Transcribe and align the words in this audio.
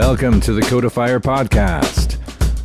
Welcome 0.00 0.40
to 0.42 0.52
the 0.52 0.62
Codifier 0.62 1.18
Podcast. 1.18 2.18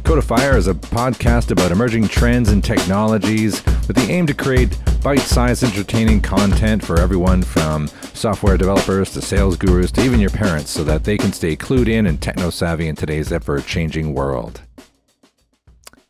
Codifier 0.03 0.55
is 0.55 0.67
a 0.67 0.75
podcast 0.75 1.49
about 1.49 1.71
emerging 1.71 2.07
trends 2.07 2.49
and 2.49 2.63
technologies 2.63 3.65
with 3.87 3.95
the 3.95 4.07
aim 4.07 4.27
to 4.27 4.35
create 4.35 4.79
bite 5.01 5.17
sized 5.19 5.63
entertaining 5.63 6.21
content 6.21 6.85
for 6.85 6.99
everyone 6.99 7.41
from 7.41 7.87
software 8.13 8.55
developers 8.55 9.11
to 9.13 9.21
sales 9.23 9.57
gurus 9.57 9.91
to 9.93 10.03
even 10.03 10.19
your 10.19 10.29
parents 10.29 10.69
so 10.69 10.83
that 10.83 11.05
they 11.05 11.17
can 11.17 11.33
stay 11.33 11.55
clued 11.55 11.87
in 11.87 12.05
and 12.05 12.21
techno 12.21 12.51
savvy 12.51 12.87
in 12.87 12.95
today's 12.95 13.31
ever 13.31 13.59
changing 13.61 14.13
world. 14.13 14.61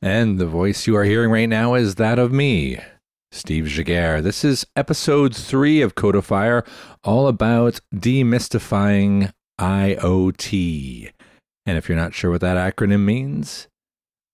And 0.02 0.38
the 0.40 0.46
voice 0.46 0.88
you 0.88 0.98
are 0.98 1.05
hearing 1.05 1.32
right 1.32 1.48
now 1.48 1.74
is 1.76 1.96
that 1.96 2.20
of 2.20 2.34
me, 2.34 2.80
Steve 3.32 3.63
Giguere. 3.63 4.21
This 4.21 4.44
is 4.44 4.68
episode 4.76 5.34
three 5.34 5.82
of 5.82 5.96
Codifier, 5.96 6.68
all 7.02 7.27
about 7.30 7.80
demystifying 7.96 9.32
IoT. 9.63 11.09
And 11.66 11.77
if 11.77 11.88
you're 11.88 11.98
not 11.98 12.13
sure 12.13 12.30
what 12.30 12.41
that 12.41 12.58
acronym 12.58 13.05
means, 13.05 13.70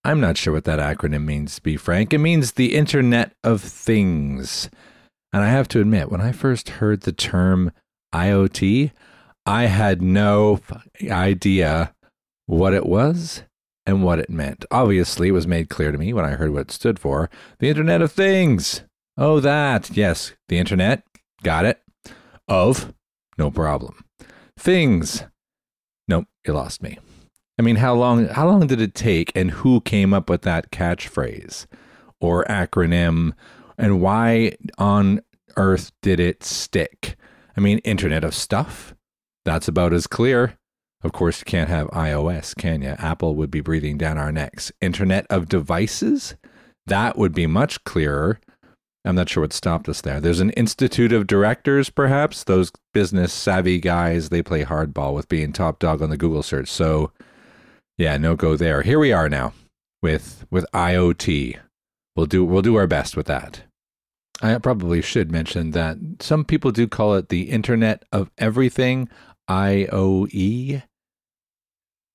I'm 0.04 0.20
not 0.20 0.38
sure 0.38 0.54
what 0.54 0.64
that 0.64 0.80
acronym 0.80 1.26
means, 1.26 1.56
to 1.56 1.62
be 1.62 1.78
frank. 1.78 2.14
It 2.14 2.18
means 2.18 2.54
the 2.54 2.76
Internet 2.76 3.34
of 3.44 3.62
Things. 3.62 4.70
And 5.32 5.44
I 5.44 5.50
have 5.50 5.68
to 5.70 5.82
admit, 5.82 6.10
when 6.10 6.22
I 6.22 6.32
first 6.32 6.70
heard 6.70 7.02
the 7.02 7.12
term 7.12 7.72
IoT, 8.14 8.92
I 9.46 9.66
had 9.66 10.02
no 10.02 10.62
idea 11.08 11.94
what 12.48 12.74
it 12.74 12.88
was 12.88 13.44
and 13.86 14.04
what 14.04 14.18
it 14.18 14.32
meant. 14.32 14.66
Obviously, 14.72 15.28
it 15.28 15.34
was 15.34 15.46
made 15.46 15.70
clear 15.70 15.92
to 15.92 15.98
me 16.00 16.12
when 16.12 16.26
I 16.26 16.32
heard 16.32 16.52
what 16.52 16.62
it 16.62 16.72
stood 16.72 16.98
for 16.98 17.30
the 17.60 17.70
Internet 17.70 18.02
of 18.02 18.12
Things. 18.12 18.82
Oh, 19.16 19.40
that. 19.42 19.96
Yes, 19.96 20.34
the 20.48 20.58
Internet. 20.58 21.04
Got 21.44 21.66
it. 21.66 21.82
Of. 22.48 22.96
No 23.38 23.52
problem. 23.52 24.04
Things. 24.60 25.24
Nope, 26.10 26.26
you 26.46 26.52
lost 26.52 26.84
me. 26.84 27.00
I 27.58 27.62
mean, 27.62 27.78
how 27.78 27.94
long 27.94 28.28
how 28.28 28.46
long 28.46 28.68
did 28.68 28.82
it 28.82 28.94
take 28.94 29.32
and 29.34 29.52
who 29.52 29.80
came 29.80 30.14
up 30.14 30.30
with 30.30 30.42
that 30.42 30.70
catchphrase 30.70 31.66
or 32.20 32.44
acronym 32.44 33.32
and 33.78 34.02
why 34.02 34.58
on 34.78 35.22
earth 35.56 35.94
did 36.02 36.20
it 36.20 36.44
stick? 36.44 37.16
I 37.56 37.62
mean, 37.62 37.78
Internet 37.80 38.26
of 38.26 38.36
Stuff. 38.36 38.94
That's 39.46 39.70
about 39.70 39.94
as 39.94 40.08
clear. 40.08 40.58
Of 41.04 41.14
course, 41.14 41.40
you 41.40 41.46
can't 41.46 41.70
have 41.70 41.88
iOS, 41.92 42.54
can 42.54 42.82
you? 42.82 42.96
Apple 43.00 43.36
would 43.36 43.50
be 43.50 43.62
breathing 43.62 43.98
down 43.98 44.18
our 44.18 44.32
necks. 44.32 44.74
Internet 44.82 45.26
of 45.30 45.48
Devices? 45.48 46.36
That 46.86 47.18
would 47.18 47.34
be 47.34 47.48
much 47.48 47.86
clearer. 47.86 48.42
I'm 49.06 49.16
not 49.16 49.30
sure 49.30 49.42
what 49.42 49.54
stopped 49.54 49.88
us 49.88 50.02
there. 50.02 50.20
There's 50.20 50.42
an 50.42 50.50
institute 50.52 51.14
of 51.14 51.28
directors, 51.28 51.90
perhaps. 51.90 52.44
Those 52.44 52.72
business 52.94 53.32
savvy 53.32 53.80
guys, 53.80 54.30
they 54.30 54.42
play 54.42 54.64
hardball 54.64 55.14
with 55.14 55.30
being 55.30 55.54
top 55.54 55.80
dog 55.80 56.02
on 56.02 56.10
the 56.10 56.18
Google 56.18 56.44
search. 56.44 56.70
So, 56.70 57.12
yeah, 57.98 58.18
no 58.18 58.36
go 58.36 58.56
there. 58.58 58.82
Here 58.82 59.00
we 59.00 59.14
are 59.14 59.30
now 59.30 59.54
with 60.02 60.46
with 60.52 60.66
IoT. 60.74 61.58
We'll 62.16 62.26
do 62.26 62.44
we'll 62.44 62.62
do 62.62 62.76
our 62.76 62.88
best 62.88 63.16
with 63.16 63.28
that. 63.28 63.64
I 64.42 64.58
probably 64.58 65.02
should 65.02 65.32
mention 65.32 65.72
that 65.72 65.98
some 66.20 66.46
people 66.46 66.72
do 66.72 66.88
call 66.88 67.16
it 67.16 67.30
the 67.30 67.50
Internet 67.50 68.04
of 68.12 68.32
Everything, 68.38 69.10
IOE. 69.50 70.84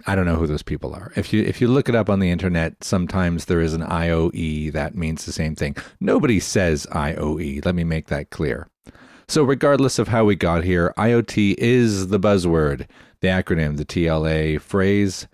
I 0.06 0.14
don't 0.14 0.26
know 0.26 0.36
who 0.36 0.46
those 0.46 0.62
people 0.62 0.94
are. 0.94 1.12
If 1.16 1.32
you 1.32 1.42
if 1.42 1.60
you 1.60 1.68
look 1.68 1.88
it 1.88 1.94
up 1.94 2.10
on 2.10 2.20
the 2.20 2.30
internet, 2.30 2.82
sometimes 2.82 3.46
there 3.46 3.60
is 3.60 3.74
an 3.74 3.82
IOE 3.82 4.72
that 4.72 4.94
means 4.94 5.24
the 5.24 5.32
same 5.32 5.54
thing. 5.54 5.76
Nobody 6.00 6.40
says 6.40 6.86
IOE. 6.90 7.64
Let 7.64 7.74
me 7.74 7.84
make 7.84 8.08
that 8.08 8.30
clear. 8.30 8.68
So 9.28 9.42
regardless 9.42 9.98
of 9.98 10.08
how 10.08 10.24
we 10.24 10.36
got 10.36 10.64
here, 10.64 10.92
IoT 10.98 11.54
is 11.56 12.08
the 12.08 12.20
buzzword, 12.20 12.86
the 13.20 13.28
acronym, 13.28 13.76
the 13.76 13.86
TLA 13.86 14.60
phrase, 14.60 15.26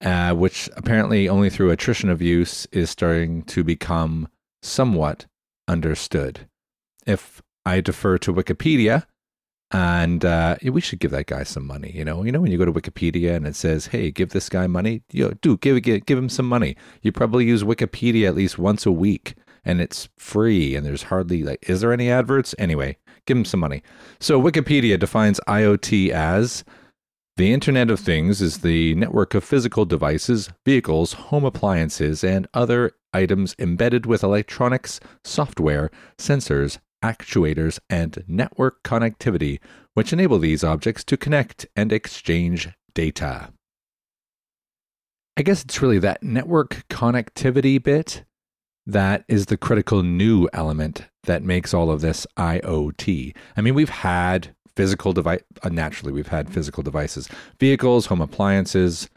uh, 0.00 0.34
which 0.34 0.70
apparently 0.76 1.28
only 1.28 1.50
through 1.50 1.70
attrition 1.70 2.10
of 2.10 2.22
use 2.22 2.66
is 2.66 2.90
starting 2.90 3.42
to 3.44 3.64
become 3.64 4.28
somewhat 4.62 5.26
understood. 5.66 6.46
If 7.06 7.42
I 7.66 7.80
defer 7.80 8.18
to 8.18 8.32
Wikipedia, 8.32 9.06
and 9.70 10.24
uh, 10.24 10.56
we 10.62 10.80
should 10.80 11.00
give 11.00 11.10
that 11.10 11.26
guy 11.26 11.42
some 11.42 11.66
money. 11.66 11.90
You 11.94 12.04
know, 12.04 12.22
you 12.22 12.32
know 12.32 12.40
when 12.40 12.52
you 12.52 12.58
go 12.58 12.64
to 12.64 12.72
Wikipedia 12.72 13.34
and 13.34 13.46
it 13.46 13.56
says, 13.56 13.86
"Hey, 13.86 14.10
give 14.10 14.30
this 14.30 14.48
guy 14.48 14.66
money," 14.66 15.02
you 15.12 15.28
know, 15.28 15.34
do 15.40 15.56
give, 15.58 15.82
give 15.82 16.06
give 16.06 16.18
him 16.18 16.28
some 16.28 16.46
money. 16.46 16.76
You 17.02 17.12
probably 17.12 17.44
use 17.46 17.62
Wikipedia 17.62 18.28
at 18.28 18.34
least 18.34 18.58
once 18.58 18.86
a 18.86 18.92
week, 18.92 19.34
and 19.64 19.80
it's 19.80 20.08
free. 20.16 20.76
And 20.76 20.84
there's 20.86 21.04
hardly 21.04 21.42
like, 21.42 21.68
is 21.68 21.80
there 21.80 21.92
any 21.92 22.10
adverts? 22.10 22.54
Anyway, 22.58 22.98
give 23.26 23.36
him 23.36 23.44
some 23.44 23.60
money. 23.60 23.82
So 24.20 24.40
Wikipedia 24.40 24.98
defines 24.98 25.40
IoT 25.48 26.10
as 26.10 26.64
the 27.36 27.52
Internet 27.52 27.90
of 27.90 27.98
Things 27.98 28.40
is 28.40 28.58
the 28.58 28.94
network 28.94 29.34
of 29.34 29.42
physical 29.42 29.84
devices, 29.84 30.50
vehicles, 30.64 31.14
home 31.14 31.44
appliances, 31.44 32.22
and 32.22 32.46
other 32.54 32.92
items 33.12 33.56
embedded 33.58 34.06
with 34.06 34.22
electronics, 34.22 35.00
software, 35.24 35.90
sensors, 36.16 36.78
actuators, 37.04 37.78
and 37.90 38.24
network 38.26 38.82
connectivity, 38.82 39.60
which 39.92 40.12
enable 40.12 40.38
these 40.38 40.64
objects 40.64 41.04
to 41.04 41.18
connect 41.18 41.66
and 41.76 41.92
exchange 41.92 42.70
data. 42.94 43.52
I 45.36 45.42
guess 45.42 45.62
it's 45.62 45.82
really 45.82 45.98
that 45.98 46.22
network 46.22 46.84
connectivity 46.88 47.82
bit 47.82 48.24
that 48.86 49.24
is 49.28 49.46
the 49.46 49.56
critical 49.56 50.02
new 50.02 50.48
element 50.52 51.06
that 51.24 51.42
makes 51.42 51.74
all 51.74 51.90
of 51.90 52.00
this 52.00 52.26
IoT. 52.36 53.34
I 53.56 53.60
mean, 53.60 53.74
we've 53.74 53.88
had 53.88 54.54
physical 54.76 55.12
device, 55.12 55.42
uh, 55.62 55.68
naturally, 55.68 56.12
we've 56.12 56.28
had 56.28 56.52
physical 56.52 56.82
devices, 56.82 57.28
vehicles, 57.58 58.06
home 58.06 58.20
appliances, 58.20 59.08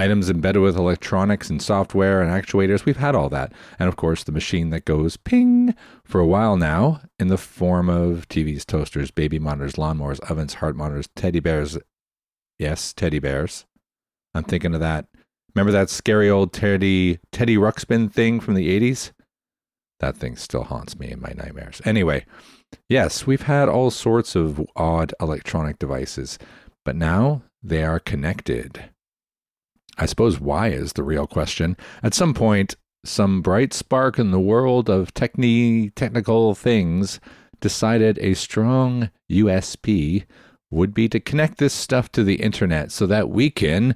items 0.00 0.30
embedded 0.30 0.62
with 0.62 0.76
electronics 0.76 1.50
and 1.50 1.60
software 1.60 2.22
and 2.22 2.30
actuators. 2.30 2.86
We've 2.86 2.96
had 2.96 3.14
all 3.14 3.28
that. 3.28 3.52
And 3.78 3.86
of 3.86 3.96
course, 3.96 4.24
the 4.24 4.32
machine 4.32 4.70
that 4.70 4.86
goes 4.86 5.18
ping 5.18 5.74
for 6.04 6.20
a 6.20 6.26
while 6.26 6.56
now 6.56 7.02
in 7.18 7.28
the 7.28 7.36
form 7.36 7.90
of 7.90 8.26
TVs, 8.28 8.64
toasters, 8.64 9.10
baby 9.10 9.38
monitors, 9.38 9.74
lawnmowers, 9.74 10.18
ovens, 10.30 10.54
heart 10.54 10.74
monitors, 10.74 11.08
teddy 11.14 11.40
bears. 11.40 11.76
Yes, 12.58 12.94
teddy 12.94 13.18
bears. 13.18 13.66
I'm 14.34 14.44
thinking 14.44 14.74
of 14.74 14.80
that. 14.80 15.06
Remember 15.54 15.72
that 15.72 15.90
scary 15.90 16.30
old 16.30 16.52
Teddy 16.52 17.18
Teddy 17.32 17.56
Ruxpin 17.56 18.10
thing 18.10 18.40
from 18.40 18.54
the 18.54 18.80
80s? 18.80 19.12
That 19.98 20.16
thing 20.16 20.36
still 20.36 20.64
haunts 20.64 20.98
me 20.98 21.10
in 21.10 21.20
my 21.20 21.34
nightmares. 21.36 21.82
Anyway, 21.84 22.24
yes, 22.88 23.26
we've 23.26 23.42
had 23.42 23.68
all 23.68 23.90
sorts 23.90 24.34
of 24.34 24.64
odd 24.76 25.12
electronic 25.20 25.78
devices, 25.78 26.38
but 26.84 26.96
now 26.96 27.42
they 27.62 27.84
are 27.84 27.98
connected. 27.98 28.90
I 30.00 30.06
suppose 30.06 30.40
why 30.40 30.68
is 30.68 30.94
the 30.94 31.02
real 31.02 31.26
question. 31.26 31.76
At 32.02 32.14
some 32.14 32.32
point, 32.32 32.74
some 33.04 33.42
bright 33.42 33.74
spark 33.74 34.18
in 34.18 34.30
the 34.30 34.40
world 34.40 34.88
of 34.88 35.12
techni- 35.12 35.94
technical 35.94 36.54
things 36.54 37.20
decided 37.60 38.18
a 38.18 38.34
strong 38.34 39.10
USP 39.30 40.24
would 40.70 40.94
be 40.94 41.08
to 41.10 41.20
connect 41.20 41.58
this 41.58 41.74
stuff 41.74 42.10
to 42.12 42.24
the 42.24 42.36
internet 42.36 42.90
so 42.90 43.06
that 43.06 43.28
we 43.28 43.50
can, 43.50 43.94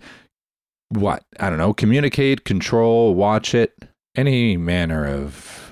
what, 0.90 1.24
I 1.40 1.48
don't 1.48 1.58
know, 1.58 1.72
communicate, 1.72 2.44
control, 2.44 3.14
watch 3.14 3.54
it, 3.54 3.72
any 4.14 4.58
manner 4.58 5.06
of 5.06 5.63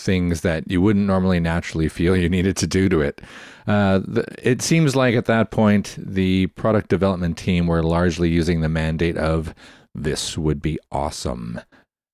things 0.00 0.40
that 0.42 0.70
you 0.70 0.80
wouldn't 0.80 1.06
normally 1.06 1.40
naturally 1.40 1.88
feel 1.88 2.16
you 2.16 2.28
needed 2.28 2.56
to 2.58 2.66
do 2.66 2.88
to 2.88 3.00
it. 3.00 3.20
Uh, 3.66 4.00
the, 4.00 4.24
it 4.42 4.62
seems 4.62 4.96
like 4.96 5.14
at 5.14 5.26
that 5.26 5.50
point, 5.50 5.96
the 5.98 6.46
product 6.48 6.88
development 6.88 7.36
team 7.36 7.66
were 7.66 7.82
largely 7.82 8.28
using 8.28 8.60
the 8.60 8.68
mandate 8.68 9.16
of 9.16 9.54
this 9.94 10.38
would 10.38 10.62
be 10.62 10.78
awesome, 10.90 11.60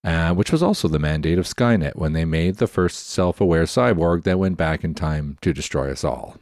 uh, 0.04 0.34
which 0.34 0.52
was 0.52 0.62
also 0.62 0.88
the 0.88 0.98
mandate 0.98 1.38
of 1.38 1.46
Skynet 1.46 1.96
when 1.96 2.12
they 2.12 2.24
made 2.24 2.56
the 2.56 2.66
first 2.66 3.08
self 3.10 3.40
aware 3.40 3.64
cyborg 3.64 4.24
that 4.24 4.38
went 4.38 4.56
back 4.56 4.84
in 4.84 4.94
time 4.94 5.38
to 5.42 5.52
destroy 5.52 5.90
us 5.90 6.04
all. 6.04 6.36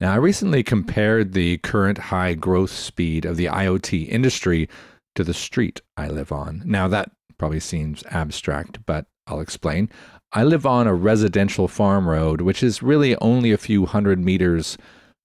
Now, 0.00 0.12
I 0.12 0.16
recently 0.16 0.62
compared 0.62 1.32
the 1.32 1.58
current 1.58 1.98
high 1.98 2.34
growth 2.34 2.70
speed 2.70 3.24
of 3.24 3.36
the 3.36 3.46
IoT 3.46 4.08
industry 4.08 4.68
to 5.14 5.24
the 5.24 5.32
street 5.32 5.80
I 5.96 6.08
live 6.08 6.30
on. 6.30 6.62
Now, 6.66 6.86
that 6.88 7.10
probably 7.38 7.60
seems 7.60 8.04
abstract, 8.10 8.84
but 8.84 9.06
I'll 9.26 9.40
explain. 9.40 9.88
I 10.36 10.44
live 10.44 10.66
on 10.66 10.86
a 10.86 10.92
residential 10.92 11.66
farm 11.66 12.06
road, 12.06 12.42
which 12.42 12.62
is 12.62 12.82
really 12.82 13.16
only 13.22 13.52
a 13.52 13.56
few 13.56 13.86
hundred 13.86 14.22
meters 14.22 14.76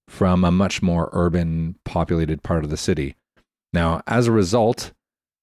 from 0.08 0.46
a 0.46 0.52
much 0.52 0.81
more 0.81 1.10
urban, 1.12 1.75
populated 1.84 2.44
part 2.44 2.63
of 2.63 2.69
the 2.69 2.78
city. 2.78 3.16
Now, 3.74 4.04
as 4.08 4.28
a 4.28 4.31
result, 4.31 4.94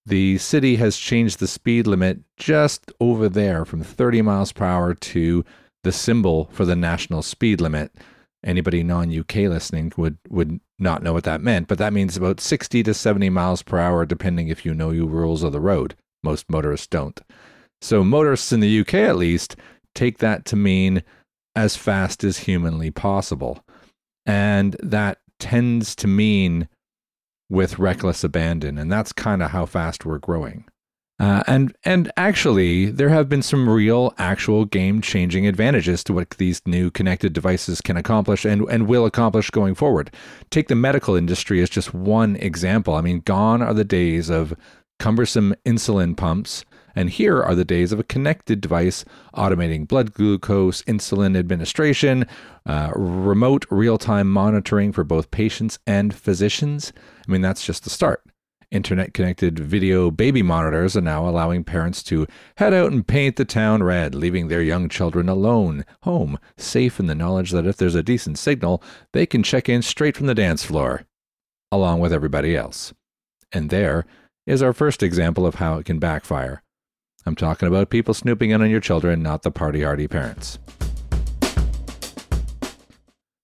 the 0.07 0.39
city 0.39 0.77
has 0.77 0.97
changed 0.97 1.39
the 1.39 1.47
speed 1.47 1.87
limit 1.87 2.21
just 2.39 2.91
over 2.99 3.29
there 3.29 3.67
from 3.67 3.83
30 3.83 4.23
miles 4.23 4.53
per 4.53 4.65
hour 4.65 4.95
to 4.95 5.45
the 5.85 5.93
symbol 5.93 6.49
for 6.51 6.65
the 6.65 6.75
national 6.75 7.21
speed 7.21 7.61
limit. 7.61 7.95
Anybody 8.43 8.83
non 8.83 9.15
UK 9.15 9.35
listening 9.51 9.93
would, 9.99 10.17
would 10.31 10.61
not 10.79 11.03
know 11.03 11.13
what 11.13 11.25
that 11.25 11.43
meant, 11.43 11.69
but 11.69 11.77
that 11.77 11.93
means 11.93 12.17
about 12.17 12.41
60 12.41 12.85
to 12.85 12.95
70 12.95 13.29
miles 13.29 13.63
per 13.63 13.79
hour, 13.79 14.07
depending 14.07 14.49
if 14.49 14.65
you 14.65 14.73
know 14.73 14.93
your 14.93 15.09
rules 15.09 15.43
of 15.43 15.53
the 15.53 15.61
road. 15.61 15.95
Most 16.23 16.49
motorists 16.49 16.87
don't. 16.87 17.21
So 17.81 18.03
motorists 18.03 18.53
in 18.53 18.61
the 18.61 18.81
UK, 18.81 18.95
at 18.95 19.17
least, 19.17 19.57
take 19.95 20.19
that 20.19 20.45
to 20.47 20.57
mean 20.57 21.03
as 21.55 21.77
fast 21.77 22.25
as 22.25 22.39
humanly 22.39 22.91
possible. 22.91 23.65
And 24.27 24.77
that 24.83 25.19
tends 25.39 25.97
to 25.97 26.07
mean 26.07 26.69
with 27.51 27.79
reckless 27.79 28.23
abandon. 28.25 28.79
And 28.79 28.93
that's 28.93 29.13
kind 29.13 29.43
of 29.43 29.51
how 29.51 29.67
fast 29.67 30.05
we're 30.05 30.19
growing. 30.19 30.65
Uh, 31.21 31.43
and 31.49 31.75
and 31.85 32.13
actually, 32.17 32.87
there 32.87 33.09
have 33.09 33.29
been 33.29 33.43
some 33.43 33.69
real, 33.69 34.15
actual 34.19 34.65
game-changing 34.65 35.49
advantages 35.49 36.05
to 36.05 36.13
what 36.13 36.31
these 36.31 36.63
new 36.65 36.93
connected 36.93 37.33
devices 37.33 37.81
can 37.81 37.97
accomplish 37.97 38.45
and, 38.45 38.63
and 38.71 38.87
will 38.87 39.05
accomplish 39.05 39.51
going 39.51 39.75
forward. 39.75 40.13
Take 40.51 40.69
the 40.69 40.77
medical 40.77 41.17
industry 41.17 41.61
as 41.61 41.69
just 41.69 41.93
one 41.93 42.37
example. 42.37 42.95
I 42.95 43.01
mean, 43.01 43.21
gone 43.21 43.63
are 43.63 43.75
the 43.75 43.85
days 43.85 44.31
of 44.31 44.55
cumbersome 45.01 45.57
insulin 45.67 46.17
pumps, 46.17 46.65
and 46.99 47.11
here 47.11 47.41
are 47.41 47.55
the 47.55 47.65
days 47.65 47.93
of 47.93 48.01
a 48.01 48.05
connected 48.05 48.61
device 48.61 49.05
automating 49.33 49.87
blood 49.87 50.13
glucose, 50.13 50.83
insulin 50.83 51.39
administration, 51.39 52.27
uh, 52.67 52.91
remote 52.97 53.65
real-time 53.71 54.29
monitoring 54.29 54.91
for 54.91 55.05
both 55.05 55.31
patients 55.31 55.79
and 55.87 56.13
physicians. 56.13 56.93
I 57.25 57.31
mean, 57.31 57.41
that's 57.41 57.65
just 57.65 57.85
the 57.85 57.91
start. 57.91 58.25
Internet 58.73 59.15
connected 59.15 59.61
video 59.61 60.11
baby 60.11 60.43
monitors 60.43 60.97
are 60.97 61.01
now 61.01 61.29
allowing 61.29 61.63
parents 61.63 62.03
to 62.03 62.27
head 62.57 62.75
out 62.75 62.91
and 62.91 63.07
paint 63.07 63.37
the 63.37 63.45
town 63.45 63.85
red, 63.85 64.17
leaving 64.17 64.49
their 64.49 64.61
young 64.61 64.89
children 64.89 65.29
alone, 65.29 65.85
home, 66.03 66.37
safe 66.57 66.99
in 66.99 67.07
the 67.07 67.15
knowledge 67.15 67.53
that 67.53 67.65
if 67.65 67.77
there's 67.77 67.95
a 67.95 68.03
decent 68.03 68.41
signal, 68.41 68.83
they 69.13 69.25
can 69.25 69.45
check 69.45 69.69
in 69.69 69.83
straight 69.83 70.17
from 70.17 70.27
the 70.27 70.35
dance 70.35 70.65
floor, 70.65 71.05
along 71.71 72.01
with 72.01 72.13
everybody 72.13 72.57
else. 72.57 72.93
And 73.53 73.71
there 73.71 74.05
is 74.49 74.65
our 74.65 74.73
first 74.73 75.01
example 75.01 75.47
of 75.47 75.55
how 75.55 75.79
it 75.79 75.87
can 75.87 76.01
backfire. 76.01 76.65
I'm 77.27 77.35
talking 77.35 77.69
about 77.69 77.91
people 77.91 78.15
snooping 78.15 78.51
in 78.51 78.63
on 78.63 78.71
your 78.71 78.81
children, 78.81 79.23
not 79.23 79.43
the 79.43 79.51
party 79.51 79.83
hardy 79.83 80.09
parents. 80.09 80.59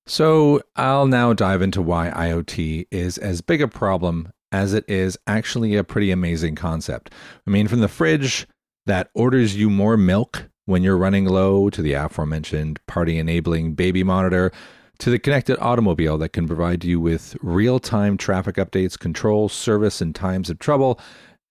So, 0.07 0.61
I'll 0.77 1.07
now 1.07 1.33
dive 1.33 1.63
into 1.63 1.81
why 1.81 2.11
IoT 2.11 2.87
is 2.91 3.19
as 3.19 3.41
big 3.41 3.63
a 3.63 3.69
problem 3.69 4.33
as 4.53 4.73
it 4.73 4.85
is 4.87 5.19
actually 5.27 5.77
a 5.77 5.85
pretty 5.85 6.11
amazing 6.11 6.55
concept. 6.55 7.13
I 7.47 7.51
mean, 7.51 7.69
from 7.69 7.81
the 7.81 7.89
fridge 7.89 8.47
that 8.87 9.11
orders 9.15 9.57
you 9.57 9.71
more 9.71 9.97
milk 9.97 10.49
when 10.67 10.83
you're 10.83 10.97
running 10.97 11.25
low 11.25 11.71
to 11.71 11.83
the 11.83 11.95
aforementioned 11.95 12.81
party 12.87 13.19
enabling 13.19 13.75
baby 13.75 14.03
monitor 14.03 14.53
to 14.99 15.11
the 15.11 15.19
connected 15.19 15.59
automobile 15.59 16.19
that 16.19 16.33
can 16.33 16.47
provide 16.47 16.85
you 16.85 17.01
with 17.01 17.37
real 17.43 17.81
time 17.81 18.17
traffic 18.17 18.57
updates, 18.57 18.99
control, 18.99 19.49
service, 19.49 20.01
and 20.01 20.15
times 20.15 20.51
of 20.51 20.59
trouble, 20.59 21.01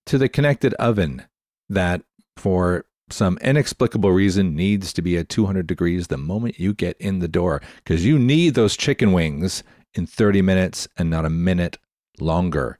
to 0.06 0.18
the 0.18 0.28
connected 0.28 0.74
oven 0.74 1.24
that, 1.68 2.02
for 2.36 2.84
some 3.10 3.38
inexplicable 3.42 4.10
reason, 4.12 4.56
needs 4.56 4.92
to 4.94 5.02
be 5.02 5.16
at 5.18 5.28
200 5.28 5.66
degrees 5.66 6.06
the 6.06 6.16
moment 6.16 6.58
you 6.58 6.72
get 6.74 6.96
in 6.98 7.18
the 7.18 7.28
door 7.28 7.60
because 7.76 8.04
you 8.04 8.18
need 8.18 8.54
those 8.54 8.76
chicken 8.76 9.12
wings 9.12 9.62
in 9.94 10.06
30 10.06 10.42
minutes 10.42 10.88
and 10.96 11.10
not 11.10 11.24
a 11.24 11.30
minute 11.30 11.78
longer 12.18 12.78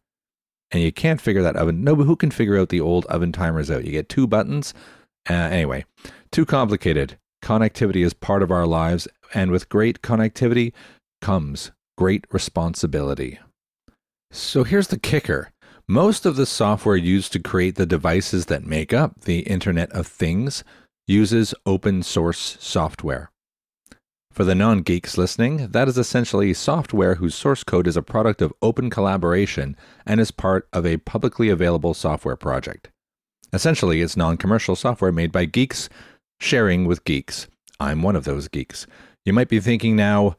and 0.74 0.82
you 0.82 0.90
can't 0.90 1.20
figure 1.20 1.42
that 1.42 1.56
oven. 1.56 1.84
No, 1.84 1.94
but 1.94 2.04
who 2.04 2.16
can 2.16 2.32
figure 2.32 2.58
out 2.58 2.68
the 2.68 2.80
old 2.80 3.06
oven 3.06 3.30
timers 3.30 3.70
out? 3.70 3.84
You 3.84 3.92
get 3.92 4.08
two 4.08 4.26
buttons. 4.26 4.74
Uh, 5.30 5.34
anyway, 5.34 5.84
too 6.32 6.44
complicated. 6.44 7.16
Connectivity 7.42 8.04
is 8.04 8.12
part 8.12 8.42
of 8.42 8.50
our 8.50 8.66
lives, 8.66 9.06
and 9.32 9.52
with 9.52 9.68
great 9.68 10.02
connectivity 10.02 10.72
comes 11.20 11.70
great 11.96 12.26
responsibility. 12.32 13.38
So 14.32 14.64
here's 14.64 14.88
the 14.88 14.98
kicker. 14.98 15.52
Most 15.88 16.24
of 16.24 16.36
the 16.36 16.46
software 16.46 16.96
used 16.96 17.30
to 17.34 17.38
create 17.38 17.74
the 17.74 17.84
devices 17.84 18.46
that 18.46 18.64
make 18.64 18.94
up 18.94 19.20
the 19.20 19.40
Internet 19.40 19.92
of 19.92 20.06
Things 20.06 20.64
uses 21.06 21.54
open 21.66 22.02
source 22.02 22.56
software. 22.58 23.30
For 24.32 24.44
the 24.44 24.54
non 24.54 24.78
geeks 24.80 25.18
listening, 25.18 25.68
that 25.68 25.86
is 25.86 25.98
essentially 25.98 26.54
software 26.54 27.16
whose 27.16 27.34
source 27.34 27.62
code 27.62 27.86
is 27.86 27.98
a 27.98 28.02
product 28.02 28.40
of 28.40 28.54
open 28.62 28.88
collaboration 28.88 29.76
and 30.06 30.20
is 30.20 30.30
part 30.30 30.66
of 30.72 30.86
a 30.86 30.96
publicly 30.96 31.50
available 31.50 31.92
software 31.92 32.34
project. 32.34 32.88
Essentially, 33.52 34.00
it's 34.00 34.16
non 34.16 34.38
commercial 34.38 34.76
software 34.76 35.12
made 35.12 35.32
by 35.32 35.44
geeks 35.44 35.90
sharing 36.40 36.86
with 36.86 37.04
geeks. 37.04 37.46
I'm 37.78 38.02
one 38.02 38.16
of 38.16 38.24
those 38.24 38.48
geeks. 38.48 38.86
You 39.26 39.34
might 39.34 39.50
be 39.50 39.60
thinking 39.60 39.96
now, 39.96 40.36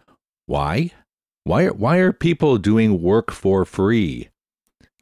why? 0.47 0.89
Why, 1.43 1.67
why 1.67 1.97
are 1.97 2.11
people 2.11 2.57
doing 2.57 2.99
work 2.99 3.31
for 3.31 3.63
free? 3.63 4.29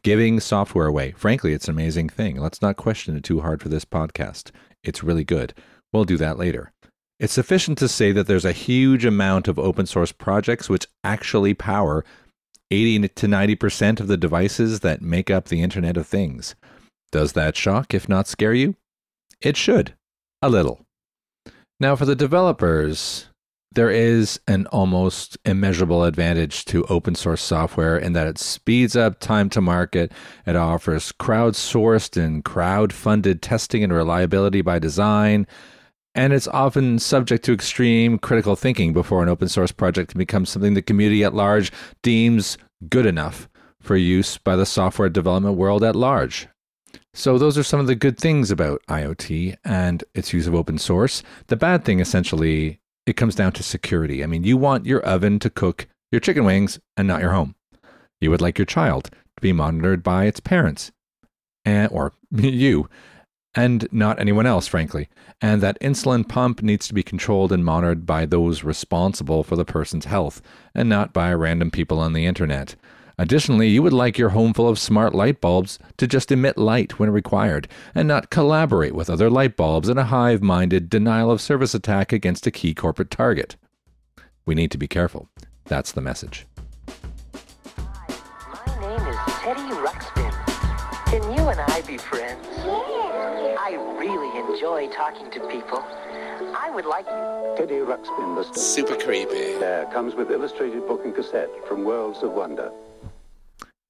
Giving 0.03 0.41
software 0.41 0.87
away. 0.87 1.11
Frankly, 1.11 1.53
it's 1.53 1.69
an 1.69 1.73
amazing 1.73 2.09
thing. 2.09 2.35
Let's 2.35 2.61
not 2.61 2.75
question 2.75 3.15
it 3.15 3.23
too 3.23 3.39
hard 3.39 3.61
for 3.61 3.69
this 3.69 3.85
podcast. 3.85 4.51
It's 4.83 5.01
really 5.01 5.23
good. 5.23 5.53
We'll 5.93 6.03
do 6.03 6.17
that 6.17 6.37
later. 6.37 6.73
It's 7.21 7.31
sufficient 7.31 7.77
to 7.77 7.87
say 7.87 8.11
that 8.11 8.27
there's 8.27 8.43
a 8.43 8.51
huge 8.51 9.05
amount 9.05 9.47
of 9.47 9.57
open 9.57 9.85
source 9.85 10.11
projects 10.11 10.67
which 10.67 10.87
actually 11.05 11.53
power 11.53 12.03
80 12.69 13.07
to 13.07 13.27
90% 13.27 14.01
of 14.01 14.07
the 14.07 14.17
devices 14.17 14.81
that 14.81 15.01
make 15.01 15.31
up 15.31 15.45
the 15.45 15.61
Internet 15.61 15.95
of 15.95 16.05
Things. 16.05 16.55
Does 17.13 17.31
that 17.31 17.55
shock, 17.55 17.93
if 17.93 18.09
not 18.09 18.27
scare 18.27 18.53
you? 18.53 18.75
It 19.39 19.55
should. 19.55 19.93
A 20.41 20.49
little. 20.49 20.81
Now, 21.79 21.95
for 21.95 22.05
the 22.05 22.15
developers, 22.15 23.27
there 23.73 23.89
is 23.89 24.39
an 24.47 24.67
almost 24.67 25.37
immeasurable 25.45 26.03
advantage 26.03 26.65
to 26.65 26.85
open 26.85 27.15
source 27.15 27.41
software 27.41 27.97
in 27.97 28.13
that 28.13 28.27
it 28.27 28.37
speeds 28.37 28.95
up 28.95 29.19
time 29.19 29.49
to 29.49 29.61
market. 29.61 30.11
It 30.45 30.55
offers 30.55 31.11
crowdsourced 31.11 32.21
and 32.21 32.43
crowd 32.43 32.93
funded 32.93 33.41
testing 33.41 33.83
and 33.83 33.93
reliability 33.93 34.61
by 34.61 34.79
design 34.79 35.47
and 36.15 36.31
it's 36.33 36.47
often 36.47 36.99
subject 36.99 37.43
to 37.45 37.53
extreme 37.53 38.19
critical 38.19 38.55
thinking 38.55 38.93
before 38.93 39.23
an 39.23 39.29
open 39.29 39.47
source 39.47 39.71
project 39.71 40.11
can 40.11 40.19
become 40.19 40.45
something 40.45 40.73
the 40.73 40.81
community 40.81 41.23
at 41.23 41.33
large 41.33 41.71
deems 42.01 42.57
good 42.89 43.05
enough 43.05 43.49
for 43.79 43.97
use 43.97 44.37
by 44.37 44.55
the 44.55 44.65
software 44.65 45.09
development 45.09 45.57
world 45.57 45.83
at 45.83 45.95
large. 45.95 46.47
So, 47.15 47.37
those 47.37 47.57
are 47.57 47.63
some 47.63 47.79
of 47.79 47.87
the 47.87 47.95
good 47.95 48.17
things 48.17 48.49
about 48.49 48.81
IoT 48.87 49.55
and 49.63 50.03
its 50.15 50.33
use 50.33 50.47
of 50.47 50.55
open 50.55 50.77
source. 50.77 51.21
The 51.47 51.55
bad 51.55 51.85
thing, 51.85 51.99
essentially, 51.99 52.79
it 53.05 53.17
comes 53.17 53.35
down 53.35 53.51
to 53.53 53.63
security. 53.63 54.23
I 54.23 54.27
mean, 54.27 54.43
you 54.43 54.57
want 54.57 54.85
your 54.85 55.01
oven 55.01 55.39
to 55.39 55.49
cook 55.49 55.87
your 56.11 56.19
chicken 56.19 56.45
wings 56.45 56.79
and 56.95 57.07
not 57.07 57.21
your 57.21 57.31
home. 57.31 57.55
You 58.21 58.29
would 58.31 58.41
like 58.41 58.57
your 58.57 58.65
child 58.65 59.05
to 59.05 59.41
be 59.41 59.51
monitored 59.51 60.03
by 60.03 60.25
its 60.25 60.39
parents 60.39 60.91
and, 61.65 61.91
or 61.91 62.13
you 62.31 62.89
and 63.55 63.87
not 63.91 64.19
anyone 64.19 64.45
else, 64.45 64.67
frankly. 64.67 65.09
And 65.41 65.61
that 65.61 65.79
insulin 65.79 66.27
pump 66.27 66.61
needs 66.61 66.87
to 66.87 66.93
be 66.93 67.03
controlled 67.03 67.51
and 67.51 67.63
monitored 67.63 68.05
by 68.05 68.25
those 68.25 68.63
responsible 68.63 69.43
for 69.43 69.55
the 69.55 69.65
person's 69.65 70.05
health, 70.05 70.41
and 70.73 70.89
not 70.89 71.13
by 71.13 71.33
random 71.33 71.69
people 71.69 71.99
on 71.99 72.13
the 72.13 72.25
internet. 72.25 72.75
Additionally, 73.17 73.67
you 73.67 73.83
would 73.83 73.93
like 73.93 74.17
your 74.17 74.29
home 74.29 74.53
full 74.53 74.67
of 74.67 74.79
smart 74.79 75.13
light 75.13 75.39
bulbs 75.39 75.77
to 75.97 76.07
just 76.07 76.31
emit 76.31 76.57
light 76.57 76.97
when 76.97 77.11
required, 77.11 77.67
and 77.93 78.07
not 78.07 78.31
collaborate 78.31 78.95
with 78.95 79.09
other 79.09 79.29
light 79.29 79.55
bulbs 79.55 79.87
in 79.87 79.97
a 79.97 80.05
hive 80.05 80.41
minded 80.41 80.89
denial 80.89 81.29
of 81.29 81.39
service 81.39 81.75
attack 81.75 82.11
against 82.11 82.47
a 82.47 82.51
key 82.51 82.73
corporate 82.73 83.11
target. 83.11 83.55
We 84.45 84.55
need 84.55 84.71
to 84.71 84.77
be 84.77 84.87
careful. 84.87 85.29
That's 85.65 85.91
the 85.91 86.01
message. 86.01 86.47
Hi, 87.77 88.77
my 88.79 88.97
name 88.97 89.07
is 89.07 89.17
Teddy 89.39 89.73
Ruxpin. 89.75 90.31
Can 91.05 91.23
you 91.33 91.49
and 91.49 91.59
I 91.59 91.81
be 91.81 91.97
friends? 91.97 92.45
Yeah. 92.57 93.55
I 93.59 93.75
really 93.97 94.39
enjoy 94.39 94.89
talking 94.89 95.29
to 95.31 95.39
people. 95.47 95.85
I 96.57 96.71
would 96.73 96.85
like 96.85 97.05
Teddy 97.55 97.75
Ruxpin, 97.75 98.35
the 98.35 98.43
star. 98.43 98.57
Super 98.57 98.95
creepy. 98.95 99.59
There 99.59 99.85
comes 99.93 100.15
with 100.15 100.31
illustrated 100.31 100.87
book 100.87 101.05
and 101.05 101.13
cassette 101.13 101.49
from 101.67 101.83
Worlds 101.83 102.23
of 102.23 102.31
Wonder. 102.31 102.71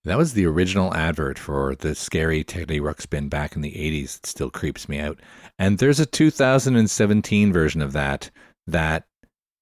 That 0.06 0.18
was 0.18 0.34
the 0.34 0.46
original 0.46 0.94
advert 0.94 1.40
for 1.40 1.76
the 1.76 1.96
scary 1.96 2.44
Teddy 2.44 2.82
Ruxpin 2.82 3.30
back 3.30 3.56
in 3.56 3.62
the 3.62 3.72
80s. 3.72 4.18
It 4.18 4.26
still 4.26 4.50
creeps 4.50 4.90
me 4.90 5.00
out. 5.00 5.20
And 5.58 5.78
there's 5.78 6.02
a 6.02 6.06
2017 6.06 7.54
version 7.54 7.82
of 7.82 7.94
that 7.94 8.30
that 8.68 9.06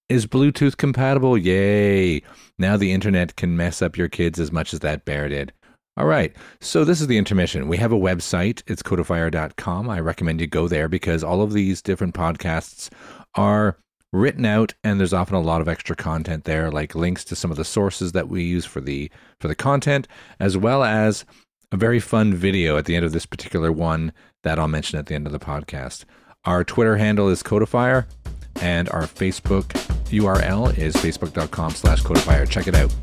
is 0.10 0.26
Bluetooth 0.26 0.78
compatible. 0.78 1.38
Yay. 1.38 2.24
Now 2.58 2.76
the 2.76 2.92
internet 2.92 3.36
can 3.36 3.56
mess 3.56 3.84
up 3.84 3.98
your 3.98 4.10
kids 4.10 4.40
as 4.40 4.52
much 4.52 4.74
as 4.74 4.80
that 4.80 5.06
bear 5.06 5.30
did. 5.30 5.54
All 5.96 6.08
right. 6.08 6.36
So 6.60 6.84
this 6.84 7.02
is 7.02 7.08
the 7.08 7.20
intermission. 7.20 7.68
We 7.68 7.78
have 7.78 7.92
a 7.92 7.98
website. 7.98 8.64
It's 8.66 8.82
codifier.com. 8.82 9.90
I 9.90 10.00
recommend 10.00 10.42
you 10.42 10.48
go 10.48 10.68
there 10.68 10.90
because 10.90 11.24
all 11.24 11.44
of 11.44 11.54
these 11.54 11.84
different 11.84 12.16
podcasts 12.16 12.90
are 13.36 13.78
written 14.12 14.46
out 14.46 14.74
and 14.84 15.00
there's 15.00 15.14
often 15.14 15.36
a 15.36 15.42
lot 15.42 15.62
of 15.62 15.68
extra 15.68 15.96
content 15.96 16.44
there 16.44 16.70
like 16.70 16.96
links 16.96 17.24
to 17.24 17.36
some 17.36 17.50
of 17.50 17.58
the 17.58 17.64
sources 17.64 18.12
that 18.12 18.28
we 18.28 18.44
use 18.44 18.66
for 18.66 18.82
the 18.82 19.10
for 19.40 19.48
the 19.48 19.56
content 19.56 20.08
as 20.40 20.58
well 20.58 20.84
as 20.84 21.24
a 21.72 21.78
very 21.78 22.00
fun 22.00 22.34
video 22.34 22.78
at 22.78 22.86
the 22.86 22.96
end 22.96 23.06
of 23.06 23.14
this 23.14 23.26
particular 23.26 23.72
one 23.72 24.12
that 24.44 24.60
I'll 24.60 24.68
mention 24.68 25.00
at 25.00 25.06
the 25.06 25.16
end 25.16 25.26
of 25.26 25.32
the 25.32 25.40
podcast. 25.40 26.04
Our 26.44 26.64
Twitter 26.64 26.98
handle 26.98 27.30
is 27.30 27.42
Codifier 27.42 28.06
and 28.62 28.90
our 28.90 29.04
Facebook 29.04 29.68
URL 30.10 30.78
is 30.78 30.96
facebook.com 30.96 31.72
slash 31.72 32.02
codifier. 32.02 32.46
Check 32.46 32.68
it 32.68 32.76
out. 32.76 32.94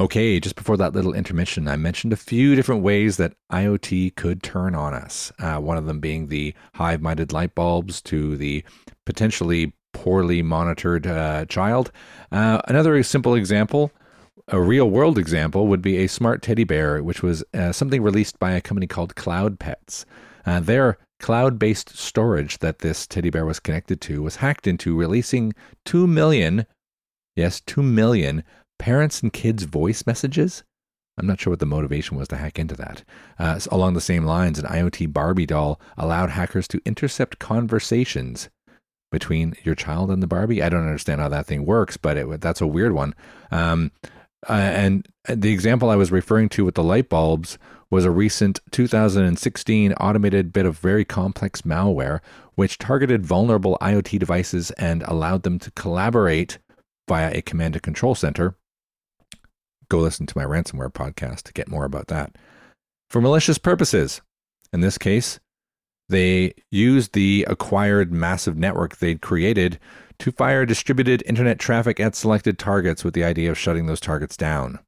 Okay, 0.00 0.40
just 0.40 0.56
before 0.56 0.78
that 0.78 0.94
little 0.94 1.12
intermission, 1.12 1.68
I 1.68 1.76
mentioned 1.76 2.14
a 2.14 2.16
few 2.16 2.54
different 2.54 2.82
ways 2.82 3.18
that 3.18 3.34
IoT 3.52 4.16
could 4.16 4.42
turn 4.42 4.74
on 4.74 4.94
us. 4.94 5.30
Uh, 5.38 5.58
one 5.58 5.76
of 5.76 5.84
them 5.84 6.00
being 6.00 6.28
the 6.28 6.54
hive 6.76 7.02
minded 7.02 7.34
light 7.34 7.54
bulbs 7.54 8.00
to 8.02 8.34
the 8.38 8.64
potentially 9.04 9.74
poorly 9.92 10.40
monitored 10.40 11.06
uh, 11.06 11.44
child. 11.44 11.92
Uh, 12.32 12.62
another 12.66 13.02
simple 13.02 13.34
example 13.34 13.92
a 14.48 14.58
real 14.58 14.88
world 14.88 15.18
example 15.18 15.66
would 15.66 15.82
be 15.82 15.98
a 15.98 16.06
smart 16.06 16.40
teddy 16.40 16.64
bear, 16.64 17.02
which 17.02 17.22
was 17.22 17.44
uh, 17.52 17.70
something 17.70 18.02
released 18.02 18.38
by 18.38 18.52
a 18.52 18.60
company 18.62 18.86
called 18.86 19.14
Cloud 19.16 19.58
Pets. 19.58 20.06
Uh, 20.46 20.60
their 20.60 20.96
cloud 21.18 21.58
based 21.58 21.90
storage 21.90 22.58
that 22.60 22.78
this 22.78 23.06
teddy 23.06 23.28
bear 23.28 23.44
was 23.44 23.60
connected 23.60 24.00
to 24.00 24.22
was 24.22 24.36
hacked 24.36 24.66
into, 24.66 24.96
releasing 24.96 25.52
2 25.84 26.06
million, 26.06 26.64
yes, 27.36 27.60
2 27.60 27.82
million 27.82 28.42
parents 28.80 29.22
and 29.22 29.32
kids' 29.32 29.64
voice 29.64 30.06
messages. 30.06 30.64
I'm 31.18 31.26
not 31.26 31.38
sure 31.38 31.50
what 31.50 31.60
the 31.60 31.66
motivation 31.66 32.16
was 32.16 32.28
to 32.28 32.36
hack 32.36 32.58
into 32.58 32.74
that. 32.76 33.04
Uh, 33.38 33.60
along 33.70 33.92
the 33.92 34.00
same 34.00 34.24
lines, 34.24 34.58
an 34.58 34.64
IoT 34.64 35.12
Barbie 35.12 35.44
doll 35.44 35.78
allowed 35.98 36.30
hackers 36.30 36.66
to 36.68 36.80
intercept 36.86 37.38
conversations 37.38 38.48
between 39.12 39.54
your 39.64 39.74
child 39.74 40.10
and 40.10 40.22
the 40.22 40.26
Barbie. 40.26 40.62
I 40.62 40.70
don't 40.70 40.86
understand 40.86 41.20
how 41.20 41.28
that 41.28 41.44
thing 41.44 41.66
works, 41.66 41.98
but 41.98 42.16
it, 42.16 42.40
that's 42.40 42.62
a 42.62 42.66
weird 42.66 42.92
one. 42.92 43.14
Um, 43.50 43.92
uh, 44.48 44.52
and 44.52 45.06
the 45.28 45.52
example 45.52 45.90
I 45.90 45.96
was 45.96 46.10
referring 46.10 46.48
to 46.50 46.64
with 46.64 46.74
the 46.74 46.82
light 46.82 47.10
bulbs 47.10 47.58
was 47.90 48.06
a 48.06 48.10
recent 48.10 48.60
2016 48.70 49.92
automated 49.94 50.52
bit 50.52 50.64
of 50.64 50.78
very 50.78 51.04
complex 51.04 51.62
malware 51.62 52.20
which 52.54 52.78
targeted 52.78 53.24
vulnerable 53.24 53.76
IoT 53.80 54.18
devices 54.18 54.70
and 54.72 55.02
allowed 55.04 55.42
them 55.42 55.58
to 55.58 55.70
collaborate 55.72 56.58
via 57.08 57.32
a 57.34 57.42
command 57.42 57.74
and 57.74 57.82
control 57.82 58.14
center. 58.14 58.54
Go 59.90 59.98
listen 59.98 60.24
to 60.26 60.38
my 60.38 60.44
ransomware 60.44 60.92
podcast 60.92 61.42
to 61.42 61.52
get 61.52 61.68
more 61.68 61.84
about 61.84 62.06
that. 62.06 62.36
For 63.10 63.20
malicious 63.20 63.58
purposes, 63.58 64.22
in 64.72 64.80
this 64.80 64.96
case, 64.96 65.40
they 66.08 66.54
used 66.70 67.12
the 67.12 67.44
acquired 67.48 68.12
massive 68.12 68.56
network 68.56 68.96
they'd 68.96 69.20
created 69.20 69.78
to 70.20 70.30
fire 70.32 70.64
distributed 70.64 71.24
internet 71.26 71.58
traffic 71.58 71.98
at 71.98 72.14
selected 72.14 72.58
targets 72.58 73.04
with 73.04 73.14
the 73.14 73.24
idea 73.24 73.50
of 73.50 73.58
shutting 73.58 73.86
those 73.86 74.00
targets 74.00 74.36
down. 74.36 74.78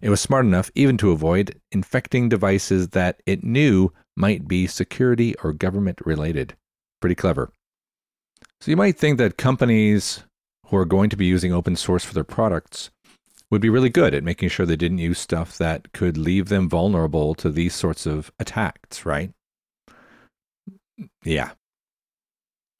It 0.00 0.10
was 0.10 0.20
smart 0.20 0.44
enough 0.44 0.70
even 0.74 0.96
to 0.98 1.10
avoid 1.10 1.60
infecting 1.72 2.28
devices 2.28 2.90
that 2.90 3.20
it 3.26 3.42
knew 3.42 3.92
might 4.16 4.46
be 4.46 4.66
security 4.66 5.34
or 5.42 5.52
government 5.52 5.98
related. 6.04 6.54
Pretty 7.00 7.14
clever. 7.16 7.50
So 8.60 8.70
you 8.70 8.76
might 8.76 8.98
think 8.98 9.18
that 9.18 9.36
companies 9.36 10.22
who 10.66 10.76
are 10.76 10.84
going 10.84 11.10
to 11.10 11.16
be 11.16 11.26
using 11.26 11.52
open 11.52 11.74
source 11.74 12.04
for 12.04 12.14
their 12.14 12.24
products 12.24 12.90
would 13.54 13.62
be 13.62 13.70
really 13.70 13.88
good 13.88 14.14
at 14.14 14.24
making 14.24 14.48
sure 14.48 14.66
they 14.66 14.74
didn't 14.74 14.98
use 14.98 15.16
stuff 15.16 15.56
that 15.58 15.92
could 15.92 16.16
leave 16.16 16.48
them 16.48 16.68
vulnerable 16.68 17.36
to 17.36 17.48
these 17.50 17.72
sorts 17.72 18.04
of 18.04 18.32
attacks, 18.40 19.06
right? 19.06 19.30
Yeah. 21.22 21.52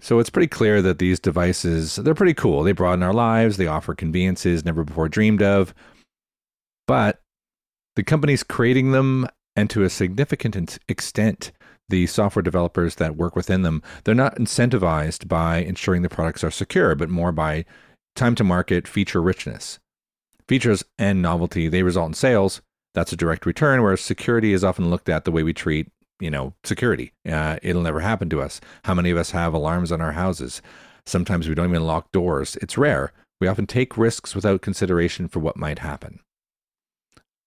So 0.01 0.19
it's 0.19 0.31
pretty 0.31 0.49
clear 0.49 0.83
that 0.83 0.99
these 0.99 1.21
devices, 1.21 1.95
they're 1.95 2.13
pretty 2.13 2.35
cool. 2.35 2.65
They 2.65 2.73
broaden 2.73 3.05
our 3.05 3.13
lives, 3.15 3.57
they 3.57 3.69
offer 3.69 3.95
conveniences 3.95 4.65
never 4.65 4.83
before 4.83 5.09
dreamed 5.09 5.43
of, 5.43 5.73
but 6.89 7.21
the 7.95 8.03
companies 8.03 8.43
creating 8.43 8.91
them, 8.91 9.29
and 9.55 9.71
to 9.71 9.85
a 9.85 9.89
significant 9.89 10.77
extent, 10.89 11.53
the 11.89 12.09
software 12.09 12.43
developers 12.43 12.97
that 12.97 13.15
work 13.15 13.37
within 13.37 13.63
them, 13.63 13.81
they're 14.03 14.13
not 14.17 14.35
incentivized 14.39 15.29
by 15.29 15.59
ensuring 15.59 16.03
the 16.03 16.09
products 16.09 16.43
are 16.43 16.51
secure, 16.51 16.97
but 16.97 17.09
more 17.09 17.31
by 17.31 17.65
time 18.17 18.35
to 18.35 18.43
market, 18.43 18.89
feature 18.89 19.23
richness. 19.23 19.79
Features 20.49 20.85
and 20.99 21.23
novelty, 21.23 21.69
they 21.69 21.83
result 21.83 22.09
in 22.09 22.15
sales. 22.15 22.61
That's 22.95 23.13
a 23.13 23.17
direct 23.17 23.47
return, 23.47 23.83
whereas 23.83 24.01
security 24.01 24.53
is 24.53 24.63
often 24.63 24.91
looked 24.91 25.09
at 25.09 25.25
the 25.25 25.33
way 25.33 25.43
we 25.43 25.53
treat, 25.53 25.89
you 26.21 26.31
know, 26.31 26.55
security. 26.65 27.13
Uh, 27.29 27.59
it'll 27.63 27.83
never 27.83 28.01
happen 28.01 28.29
to 28.31 28.43
us. 28.43 28.61
How 28.85 28.95
many 28.95 29.11
of 29.11 29.19
us 29.19 29.31
have 29.33 29.55
alarms 29.55 29.91
on 29.91 30.01
our 30.01 30.13
houses? 30.13 30.63
Sometimes 31.07 31.49
we 31.49 31.55
don't 31.55 31.71
even 31.71 31.87
lock 31.87 32.13
doors. 32.13 32.57
It's 32.57 32.79
rare. 32.79 33.13
We 33.41 33.49
often 33.49 33.67
take 33.67 33.97
risks 33.97 34.35
without 34.35 34.63
consideration 34.63 35.29
for 35.29 35.41
what 35.41 35.57
might 35.57 35.81
happen. 35.81 36.21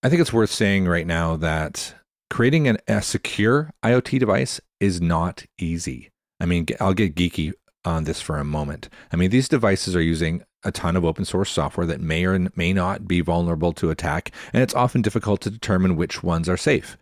I 0.04 0.10
think 0.10 0.22
it's 0.22 0.34
worth 0.34 0.52
saying 0.52 0.88
right 0.88 1.08
now 1.08 1.38
that 1.38 1.96
creating 2.30 2.68
an, 2.68 2.78
a 2.88 3.02
secure 3.02 3.72
IoT 3.84 4.20
device 4.20 4.60
is 4.80 5.02
not 5.02 5.46
easy. 5.58 6.10
I 6.40 6.46
mean, 6.46 6.68
I'll 6.80 6.94
get 6.94 7.16
geeky 7.16 7.54
on 7.84 8.04
this 8.04 8.22
for 8.22 8.38
a 8.38 8.44
moment. 8.44 8.90
I 9.12 9.16
mean, 9.16 9.30
these 9.32 9.48
devices 9.50 9.96
are 9.96 10.02
using 10.02 10.44
a 10.64 10.72
ton 10.72 10.96
of 10.96 11.06
open 11.06 11.26
source 11.26 11.50
software 11.50 11.86
that 11.88 12.02
may 12.02 12.26
or 12.26 12.48
may 12.56 12.74
not 12.74 13.08
be 13.08 13.22
vulnerable 13.22 13.74
to 13.74 13.90
attack, 13.90 14.32
and 14.54 14.64
it's 14.64 14.74
often 14.74 15.02
difficult 15.02 15.42
to 15.42 15.50
determine 15.50 15.96
which 15.96 16.24
ones 16.24 16.50
are 16.50 16.58
safe. 16.58 16.98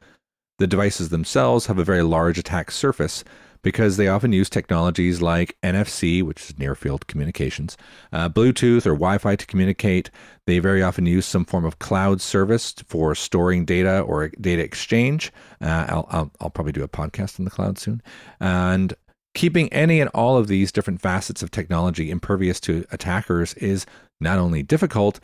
The 0.59 0.67
devices 0.67 1.09
themselves 1.09 1.65
have 1.65 1.79
a 1.79 1.83
very 1.83 2.03
large 2.03 2.37
attack 2.37 2.71
surface, 2.71 3.23
because 3.65 3.97
they 3.97 4.07
often 4.07 4.31
use 4.31 4.47
technologies 4.47 5.23
like 5.23 5.57
NFC, 5.63 6.21
which 6.21 6.39
is 6.39 6.59
near 6.59 6.75
field 6.75 7.07
communications, 7.07 7.75
uh, 8.13 8.29
Bluetooth 8.29 8.85
or 8.85 8.93
Wi 8.93 9.17
Fi 9.17 9.35
to 9.35 9.45
communicate. 9.47 10.11
They 10.45 10.59
very 10.59 10.83
often 10.83 11.07
use 11.07 11.25
some 11.25 11.45
form 11.45 11.65
of 11.65 11.79
cloud 11.79 12.21
service 12.21 12.75
for 12.85 13.15
storing 13.15 13.65
data 13.65 14.01
or 14.01 14.29
data 14.39 14.61
exchange. 14.61 15.33
Uh, 15.59 15.87
I'll, 15.89 16.07
I'll, 16.11 16.31
I'll, 16.39 16.51
probably 16.51 16.73
do 16.73 16.83
a 16.83 16.87
podcast 16.87 17.39
in 17.39 17.45
the 17.45 17.49
cloud 17.49 17.79
soon. 17.79 18.03
And 18.39 18.93
keeping 19.35 19.71
any 19.71 19.99
and 19.99 20.09
all 20.15 20.37
of 20.37 20.47
these 20.47 20.71
different 20.71 21.01
facets 21.01 21.43
of 21.43 21.51
technology 21.51 22.09
impervious 22.09 22.59
to 22.61 22.85
attackers 22.91 23.53
is 23.55 23.85
not 24.19 24.39
only 24.39 24.63
difficult, 24.63 25.19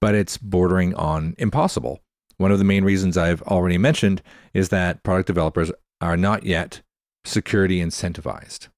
but 0.00 0.14
it's 0.14 0.36
bordering 0.36 0.94
on 0.94 1.34
impossible. 1.38 2.00
One 2.36 2.50
of 2.50 2.58
the 2.58 2.64
main 2.64 2.84
reasons 2.84 3.16
I've 3.16 3.42
already 3.42 3.78
mentioned 3.78 4.20
is 4.52 4.68
that 4.68 5.02
product 5.04 5.28
developers 5.28 5.70
are 6.00 6.16
not 6.16 6.44
yet 6.44 6.82
security 7.24 7.80
incentivized. 7.80 8.68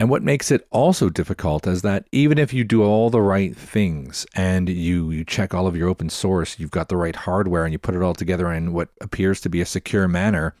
And 0.00 0.10
what 0.10 0.24
makes 0.24 0.50
it 0.50 0.66
also 0.72 1.08
difficult 1.08 1.64
is 1.64 1.82
that 1.82 2.08
even 2.10 2.36
if 2.36 2.52
you 2.52 2.64
do 2.64 2.82
all 2.82 3.08
the 3.08 3.20
right 3.20 3.56
things 3.56 4.26
and 4.34 4.68
you, 4.68 5.12
you 5.12 5.24
check 5.24 5.54
all 5.54 5.68
of 5.68 5.76
your 5.76 5.88
open 5.88 6.10
source, 6.10 6.58
you've 6.58 6.72
got 6.72 6.88
the 6.88 6.96
right 6.96 7.14
hardware, 7.14 7.64
and 7.64 7.72
you 7.72 7.78
put 7.78 7.94
it 7.94 8.02
all 8.02 8.14
together 8.14 8.50
in 8.52 8.72
what 8.72 8.88
appears 9.00 9.40
to 9.42 9.48
be 9.48 9.60
a 9.60 9.66
secure 9.66 10.08
manner, 10.08 10.56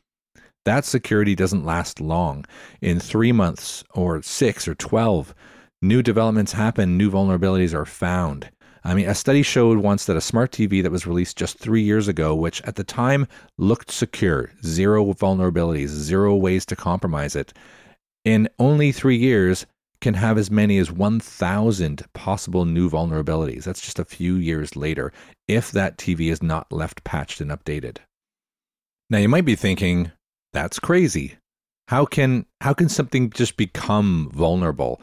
that 0.64 0.84
security 0.84 1.34
doesn't 1.34 1.64
last 1.64 2.00
long. 2.00 2.44
In 2.80 3.00
three 3.00 3.32
months 3.32 3.84
or 3.94 4.22
six 4.22 4.68
or 4.68 4.74
12, 4.74 5.34
new 5.80 6.02
developments 6.02 6.52
happen, 6.52 6.96
new 6.96 7.10
vulnerabilities 7.10 7.74
are 7.74 7.86
found. 7.86 8.50
I 8.84 8.94
mean, 8.94 9.08
a 9.08 9.14
study 9.14 9.42
showed 9.42 9.78
once 9.78 10.06
that 10.06 10.16
a 10.16 10.20
smart 10.20 10.50
TV 10.50 10.82
that 10.82 10.90
was 10.90 11.06
released 11.06 11.36
just 11.36 11.58
three 11.58 11.82
years 11.82 12.08
ago, 12.08 12.34
which 12.34 12.60
at 12.62 12.74
the 12.74 12.84
time 12.84 13.28
looked 13.56 13.92
secure, 13.92 14.50
zero 14.64 15.04
vulnerabilities, 15.14 15.88
zero 15.88 16.34
ways 16.34 16.66
to 16.66 16.76
compromise 16.76 17.36
it, 17.36 17.52
in 18.24 18.48
only 18.58 18.90
three 18.90 19.16
years 19.16 19.66
can 20.00 20.14
have 20.14 20.36
as 20.36 20.50
many 20.50 20.78
as 20.78 20.90
1,000 20.90 22.02
possible 22.12 22.64
new 22.64 22.90
vulnerabilities. 22.90 23.62
That's 23.64 23.80
just 23.80 24.00
a 24.00 24.04
few 24.04 24.34
years 24.34 24.74
later, 24.74 25.12
if 25.46 25.70
that 25.70 25.96
TV 25.96 26.32
is 26.32 26.42
not 26.42 26.72
left 26.72 27.04
patched 27.04 27.40
and 27.40 27.52
updated. 27.52 27.98
Now, 29.08 29.18
you 29.18 29.28
might 29.28 29.44
be 29.44 29.54
thinking, 29.54 30.10
that's 30.52 30.78
crazy. 30.78 31.36
How 31.88 32.04
can, 32.04 32.46
how 32.60 32.72
can 32.72 32.88
something 32.88 33.30
just 33.30 33.56
become 33.56 34.30
vulnerable? 34.32 35.00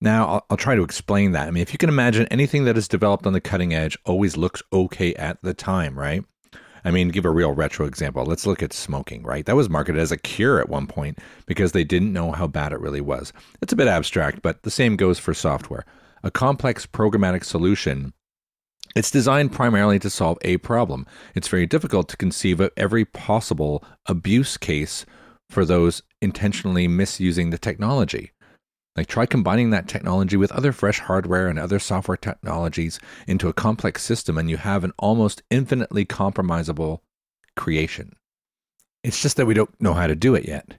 Now, 0.00 0.26
I'll, 0.26 0.46
I'll, 0.50 0.56
try 0.56 0.74
to 0.74 0.82
explain 0.82 1.32
that. 1.32 1.48
I 1.48 1.50
mean, 1.50 1.62
if 1.62 1.72
you 1.72 1.78
can 1.78 1.88
imagine 1.88 2.26
anything 2.26 2.64
that 2.64 2.76
is 2.76 2.88
developed 2.88 3.26
on 3.26 3.32
the 3.32 3.40
cutting 3.40 3.72
edge 3.72 3.96
always 4.04 4.36
looks 4.36 4.62
okay 4.72 5.14
at 5.14 5.38
the 5.42 5.54
time, 5.54 5.98
right? 5.98 6.22
I 6.84 6.90
mean, 6.90 7.08
give 7.08 7.24
a 7.24 7.30
real 7.30 7.52
retro 7.52 7.86
example. 7.86 8.24
Let's 8.24 8.46
look 8.46 8.62
at 8.62 8.72
smoking, 8.72 9.22
right? 9.24 9.44
That 9.44 9.56
was 9.56 9.68
marketed 9.68 10.00
as 10.00 10.12
a 10.12 10.16
cure 10.16 10.60
at 10.60 10.68
one 10.68 10.86
point 10.86 11.18
because 11.46 11.72
they 11.72 11.82
didn't 11.82 12.12
know 12.12 12.30
how 12.30 12.46
bad 12.46 12.72
it 12.72 12.80
really 12.80 13.00
was. 13.00 13.32
It's 13.60 13.72
a 13.72 13.76
bit 13.76 13.88
abstract, 13.88 14.40
but 14.42 14.62
the 14.62 14.70
same 14.70 14.94
goes 14.94 15.18
for 15.18 15.34
software. 15.34 15.84
A 16.22 16.30
complex 16.30 16.86
programmatic 16.86 17.42
solution 17.42 18.12
it's 18.96 19.10
designed 19.10 19.52
primarily 19.52 19.98
to 19.98 20.08
solve 20.08 20.38
a 20.40 20.56
problem. 20.56 21.06
It's 21.34 21.48
very 21.48 21.66
difficult 21.66 22.08
to 22.08 22.16
conceive 22.16 22.60
of 22.60 22.72
every 22.78 23.04
possible 23.04 23.84
abuse 24.06 24.56
case 24.56 25.04
for 25.50 25.66
those 25.66 26.02
intentionally 26.22 26.88
misusing 26.88 27.50
the 27.50 27.58
technology. 27.58 28.32
Like 28.96 29.06
try 29.06 29.26
combining 29.26 29.68
that 29.70 29.86
technology 29.86 30.38
with 30.38 30.50
other 30.50 30.72
fresh 30.72 31.00
hardware 31.00 31.48
and 31.48 31.58
other 31.58 31.78
software 31.78 32.16
technologies 32.16 32.98
into 33.26 33.48
a 33.48 33.52
complex 33.52 34.02
system, 34.02 34.38
and 34.38 34.48
you 34.48 34.56
have 34.56 34.82
an 34.82 34.92
almost 34.98 35.42
infinitely 35.50 36.06
compromisable 36.06 37.00
creation. 37.54 38.16
It's 39.04 39.20
just 39.20 39.36
that 39.36 39.46
we 39.46 39.52
don't 39.52 39.78
know 39.80 39.92
how 39.92 40.06
to 40.06 40.14
do 40.14 40.34
it 40.34 40.48
yet. 40.48 40.78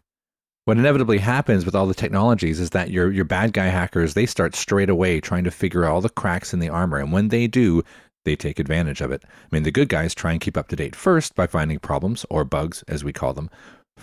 What 0.65 0.77
inevitably 0.77 1.19
happens 1.19 1.63
with 1.63 1.75
all 1.75 1.87
the 1.87 1.93
technologies 1.93 2.59
is 2.59 2.71
that 2.71 2.89
your 2.89 3.09
your 3.09 3.23
bad 3.23 3.53
guy 3.53 3.67
hackers 3.67 4.15
they 4.15 4.25
start 4.25 4.53
straight 4.53 4.89
away 4.89 5.21
trying 5.21 5.45
to 5.45 5.51
figure 5.51 5.85
out 5.85 5.93
all 5.93 6.01
the 6.01 6.09
cracks 6.09 6.53
in 6.53 6.59
the 6.59 6.67
armor, 6.67 6.97
and 6.97 7.13
when 7.13 7.29
they 7.29 7.47
do, 7.47 7.83
they 8.27 8.35
take 8.35 8.59
advantage 8.59 8.99
of 8.99 9.11
it. 9.11 9.23
I 9.25 9.47
mean, 9.51 9.63
the 9.63 9.71
good 9.71 9.87
guys 9.87 10.13
try 10.13 10.33
and 10.33 10.41
keep 10.41 10.57
up 10.57 10.67
to 10.67 10.75
date 10.75 10.95
first 10.95 11.33
by 11.33 11.47
finding 11.47 11.79
problems 11.79 12.25
or 12.29 12.43
bugs, 12.43 12.83
as 12.87 13.03
we 13.03 13.13
call 13.13 13.33
them, 13.33 13.49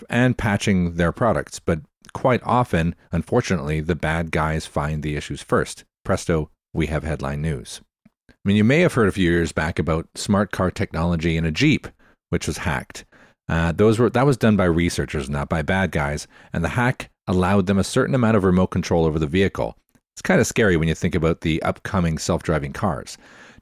and 0.09 0.37
patching 0.37 0.95
their 0.95 1.11
products. 1.11 1.59
But 1.59 1.81
quite 2.13 2.41
often, 2.43 2.95
unfortunately, 3.11 3.81
the 3.81 3.95
bad 3.95 4.31
guys 4.31 4.65
find 4.65 5.03
the 5.03 5.15
issues 5.15 5.43
first. 5.43 5.83
Presto, 6.03 6.49
we 6.73 6.87
have 6.87 7.03
headline 7.03 7.41
news. 7.41 7.81
I 8.29 8.33
mean, 8.43 8.57
you 8.57 8.63
may 8.63 8.81
have 8.81 8.93
heard 8.93 9.07
a 9.07 9.11
few 9.11 9.29
years 9.29 9.51
back 9.51 9.77
about 9.77 10.07
smart 10.15 10.51
car 10.51 10.71
technology 10.71 11.37
in 11.37 11.45
a 11.45 11.51
Jeep, 11.51 11.87
which 12.29 12.47
was 12.47 12.57
hacked. 12.57 13.05
Uh, 13.47 13.71
those 13.71 13.99
were 13.99 14.09
that 14.09 14.25
was 14.25 14.37
done 14.37 14.57
by 14.57 14.65
researchers, 14.65 15.29
not 15.29 15.49
by 15.49 15.61
bad 15.61 15.91
guys, 15.91 16.27
and 16.51 16.63
the 16.63 16.69
hack 16.69 17.11
allowed 17.27 17.67
them 17.67 17.77
a 17.77 17.83
certain 17.83 18.15
amount 18.15 18.37
of 18.37 18.43
remote 18.43 18.67
control 18.67 19.05
over 19.05 19.19
the 19.19 19.27
vehicle. 19.27 19.77
It's 20.15 20.21
kind 20.21 20.41
of 20.41 20.47
scary 20.47 20.77
when 20.77 20.87
you 20.87 20.95
think 20.95 21.13
about 21.13 21.41
the 21.41 21.61
upcoming 21.61 22.17
self-driving 22.17 22.73
cars. 22.73 23.17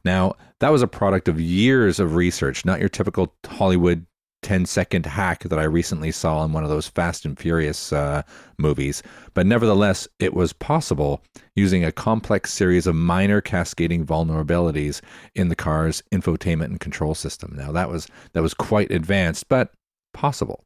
Now, 0.06 0.36
that 0.60 0.72
was 0.72 0.82
a 0.82 0.88
product 0.88 1.28
of 1.28 1.40
years 1.40 2.00
of 2.00 2.16
research, 2.16 2.66
not 2.66 2.80
your 2.80 2.90
typical 2.90 3.34
Hollywood 3.46 4.06
10 4.44 4.66
second 4.66 5.06
hack 5.06 5.44
that 5.44 5.58
I 5.58 5.64
recently 5.64 6.12
saw 6.12 6.44
in 6.44 6.52
one 6.52 6.64
of 6.64 6.70
those 6.70 6.88
Fast 6.88 7.26
and 7.26 7.40
Furious 7.40 7.92
uh, 7.92 8.22
movies. 8.58 9.02
But 9.34 9.48
nevertheless, 9.48 10.08
it 10.20 10.34
was 10.34 10.54
possible 10.54 11.24
using 11.56 11.84
a 11.84 11.92
complex 11.92 12.54
series 12.54 12.86
of 12.86 12.96
minor 12.96 13.42
cascading 13.42 14.06
vulnerabilities 14.06 15.02
in 15.34 15.48
the 15.48 15.56
car's 15.56 16.04
infotainment 16.12 16.66
and 16.66 16.80
control 16.80 17.16
system. 17.16 17.56
Now 17.56 17.72
that 17.72 17.90
was 17.90 18.08
that 18.34 18.44
was 18.44 18.54
quite 18.54 18.92
advanced, 18.92 19.50
but 19.50 19.72
possible. 20.14 20.64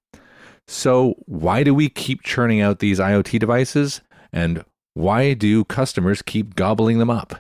So 0.67 1.15
why 1.25 1.63
do 1.63 1.73
we 1.73 1.87
keep 1.87 2.23
churning 2.23 2.59
out 2.59 2.79
these 2.79 2.99
IoT 2.99 3.39
devices 3.39 4.01
and 4.33 4.65
why 4.95 5.33
do 5.33 5.63
customers 5.63 6.21
keep 6.21 6.55
gobbling 6.55 6.97
them 6.97 7.09
up? 7.09 7.35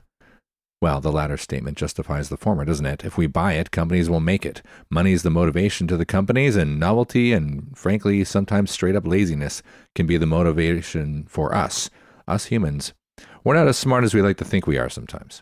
Well, 0.79 1.01
the 1.01 1.11
latter 1.11 1.37
statement 1.37 1.75
justifies 1.75 2.29
the 2.29 2.37
former, 2.37 2.63
doesn't 2.63 2.85
it? 2.85 3.03
If 3.03 3.17
we 3.17 3.25
buy 3.25 3.53
it, 3.53 3.71
companies 3.71 4.11
will 4.11 4.19
make 4.19 4.45
it. 4.45 4.61
Money 4.91 5.11
is 5.11 5.23
the 5.23 5.31
motivation 5.31 5.87
to 5.87 5.97
the 5.97 6.05
companies, 6.05 6.55
and 6.55 6.79
novelty 6.79 7.33
and, 7.33 7.75
frankly, 7.75 8.23
sometimes 8.23 8.69
straight 8.69 8.95
up 8.95 9.07
laziness 9.07 9.63
can 9.95 10.05
be 10.05 10.17
the 10.17 10.27
motivation 10.27 11.25
for 11.27 11.55
us, 11.55 11.89
us 12.27 12.45
humans. 12.45 12.93
We're 13.43 13.55
not 13.55 13.67
as 13.67 13.77
smart 13.77 14.03
as 14.03 14.13
we 14.13 14.21
like 14.21 14.37
to 14.37 14.45
think 14.45 14.67
we 14.67 14.77
are 14.77 14.89
sometimes. 14.89 15.41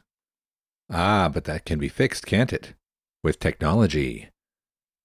Ah, 0.89 1.30
but 1.34 1.44
that 1.44 1.65
can 1.65 1.80
be 1.80 1.89
fixed, 1.89 2.25
can't 2.25 2.54
it? 2.54 2.74
With 3.22 3.39
technology. 3.39 4.30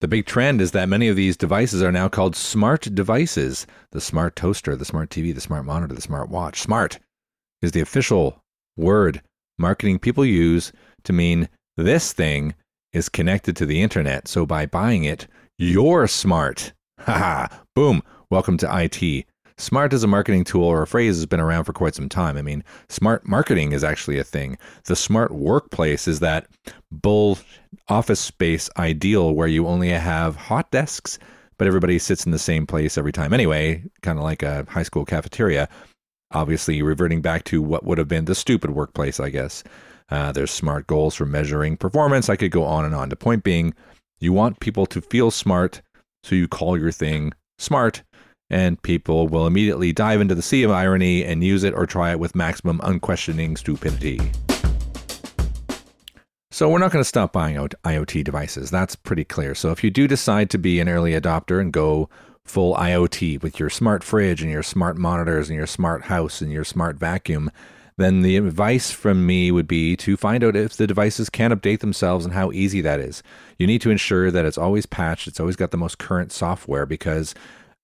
The 0.00 0.08
big 0.08 0.26
trend 0.26 0.60
is 0.60 0.70
that 0.70 0.88
many 0.88 1.08
of 1.08 1.16
these 1.16 1.37
devices 1.37 1.82
are 1.82 1.92
now 1.92 2.08
called 2.08 2.37
smart 2.37 2.94
devices. 2.94 3.66
The 3.90 4.00
smart 4.00 4.37
toaster, 4.37 4.76
the 4.76 4.84
smart 4.84 5.10
TV, 5.10 5.34
the 5.34 5.40
smart 5.40 5.64
monitor, 5.64 5.94
the 5.94 6.00
smart 6.00 6.28
watch. 6.30 6.60
Smart 6.60 7.00
is 7.62 7.72
the 7.72 7.80
official 7.80 8.42
word 8.76 9.22
marketing 9.60 9.98
people 9.98 10.24
use 10.24 10.72
to 11.04 11.12
mean 11.12 11.48
this 11.76 12.12
thing 12.12 12.54
is 12.92 13.08
connected 13.08 13.54
to 13.56 13.66
the 13.66 13.82
internet. 13.82 14.26
So 14.26 14.46
by 14.46 14.66
buying 14.66 15.04
it, 15.04 15.28
you're 15.58 16.08
smart. 16.08 16.72
Haha, 17.00 17.48
boom. 17.76 18.02
Welcome 18.30 18.56
to 18.58 18.82
IT. 18.82 19.26
Smart 19.58 19.92
as 19.92 20.02
a 20.02 20.08
marketing 20.08 20.44
tool 20.44 20.64
or 20.64 20.80
a 20.80 20.86
phrase 20.86 21.16
has 21.16 21.26
been 21.26 21.40
around 21.40 21.64
for 21.64 21.74
quite 21.74 21.94
some 21.94 22.08
time. 22.08 22.38
I 22.38 22.42
mean, 22.42 22.64
smart 22.88 23.28
marketing 23.28 23.72
is 23.72 23.84
actually 23.84 24.18
a 24.18 24.24
thing. 24.24 24.56
The 24.84 24.96
smart 24.96 25.32
workplace 25.32 26.08
is 26.08 26.20
that 26.20 26.46
bull 26.90 27.38
office 27.88 28.20
space 28.20 28.70
ideal 28.78 29.34
where 29.34 29.48
you 29.48 29.66
only 29.66 29.90
have 29.90 30.36
hot 30.36 30.70
desks, 30.70 31.18
but 31.58 31.66
everybody 31.66 31.98
sits 31.98 32.24
in 32.24 32.32
the 32.32 32.38
same 32.38 32.66
place 32.66 32.96
every 32.96 33.12
time 33.12 33.34
anyway, 33.34 33.84
kind 34.00 34.18
of 34.18 34.24
like 34.24 34.42
a 34.42 34.64
high 34.70 34.82
school 34.82 35.04
cafeteria 35.04 35.68
obviously 36.32 36.82
reverting 36.82 37.20
back 37.20 37.44
to 37.44 37.62
what 37.62 37.84
would 37.84 37.99
have 37.99 38.08
been 38.08 38.25
the 38.25 38.34
stupid 38.34 38.70
workplace, 38.70 39.20
I 39.20 39.30
guess. 39.30 39.64
Uh, 40.10 40.32
there's 40.32 40.50
smart 40.50 40.87
goals 40.87 41.14
for 41.14 41.26
measuring 41.26 41.76
performance. 41.76 42.28
I 42.28 42.37
could 42.37 42.50
go 42.50 42.64
on 42.64 42.84
and 42.84 42.94
on. 42.94 43.08
The 43.08 43.16
point 43.16 43.44
being, 43.44 43.75
you 44.18 44.32
want 44.32 44.60
people 44.60 44.87
to 44.87 45.00
feel 45.00 45.30
smart, 45.30 45.82
so 46.25 46.34
you 46.34 46.49
call 46.49 46.78
your 46.78 46.92
thing 46.92 47.32
smart, 47.58 48.02
and 48.49 48.80
people 48.82 49.28
will 49.28 49.46
immediately 49.46 49.92
dive 49.92 50.20
into 50.20 50.34
the 50.34 50.42
sea 50.42 50.62
of 50.62 50.70
irony 50.70 51.25
and 51.25 51.44
use 51.44 51.62
it 51.62 51.75
or 51.75 51.87
try 51.87 52.10
it 52.10 52.18
with 52.18 52.34
maximum 52.34 52.80
unquestioning 52.82 53.56
stupidity. 53.56 54.18
So, 56.52 56.68
we're 56.68 56.78
not 56.78 56.90
going 56.90 57.00
to 57.00 57.08
stop 57.08 57.32
buying 57.32 57.54
IoT 57.56 58.25
devices. 58.25 58.72
That's 58.72 58.96
pretty 58.96 59.22
clear. 59.22 59.54
So, 59.54 59.70
if 59.70 59.84
you 59.84 59.90
do 59.90 60.08
decide 60.08 60.50
to 60.50 60.58
be 60.58 60.80
an 60.80 60.88
early 60.88 61.12
adopter 61.12 61.60
and 61.60 61.72
go 61.72 62.10
full 62.44 62.75
IoT 62.75 63.42
with 63.42 63.61
your 63.61 63.70
smart 63.70 64.02
fridge 64.02 64.42
and 64.42 64.50
your 64.50 64.62
smart 64.62 64.97
monitors 64.97 65.49
and 65.49 65.56
your 65.56 65.66
smart 65.66 66.04
house 66.04 66.41
and 66.41 66.50
your 66.50 66.64
smart 66.64 66.97
vacuum, 66.97 67.50
then 67.97 68.23
the 68.23 68.36
advice 68.36 68.91
from 68.91 69.26
me 69.26 69.52
would 69.52 69.69
be 69.69 69.95
to 69.95 70.17
find 70.17 70.43
out 70.43 70.56
if 70.56 70.76
the 70.76 70.86
devices 70.86 71.28
can 71.28 71.50
update 71.50 71.80
themselves 71.80 72.25
and 72.25 72.32
how 72.32 72.50
easy 72.50 72.80
that 72.80 72.99
is. 72.99 73.23
You 73.58 73.67
need 73.67 73.82
to 73.82 73.91
ensure 73.91 74.30
that 74.30 74.47
it's 74.47 74.58
always 74.58 74.86
patched, 74.86 75.28
it's 75.28 75.38
always 75.38 75.56
got 75.56 75.71
the 75.71 75.76
most 75.76 75.99
current 75.99 76.32
software 76.32 76.86
because, 76.86 77.34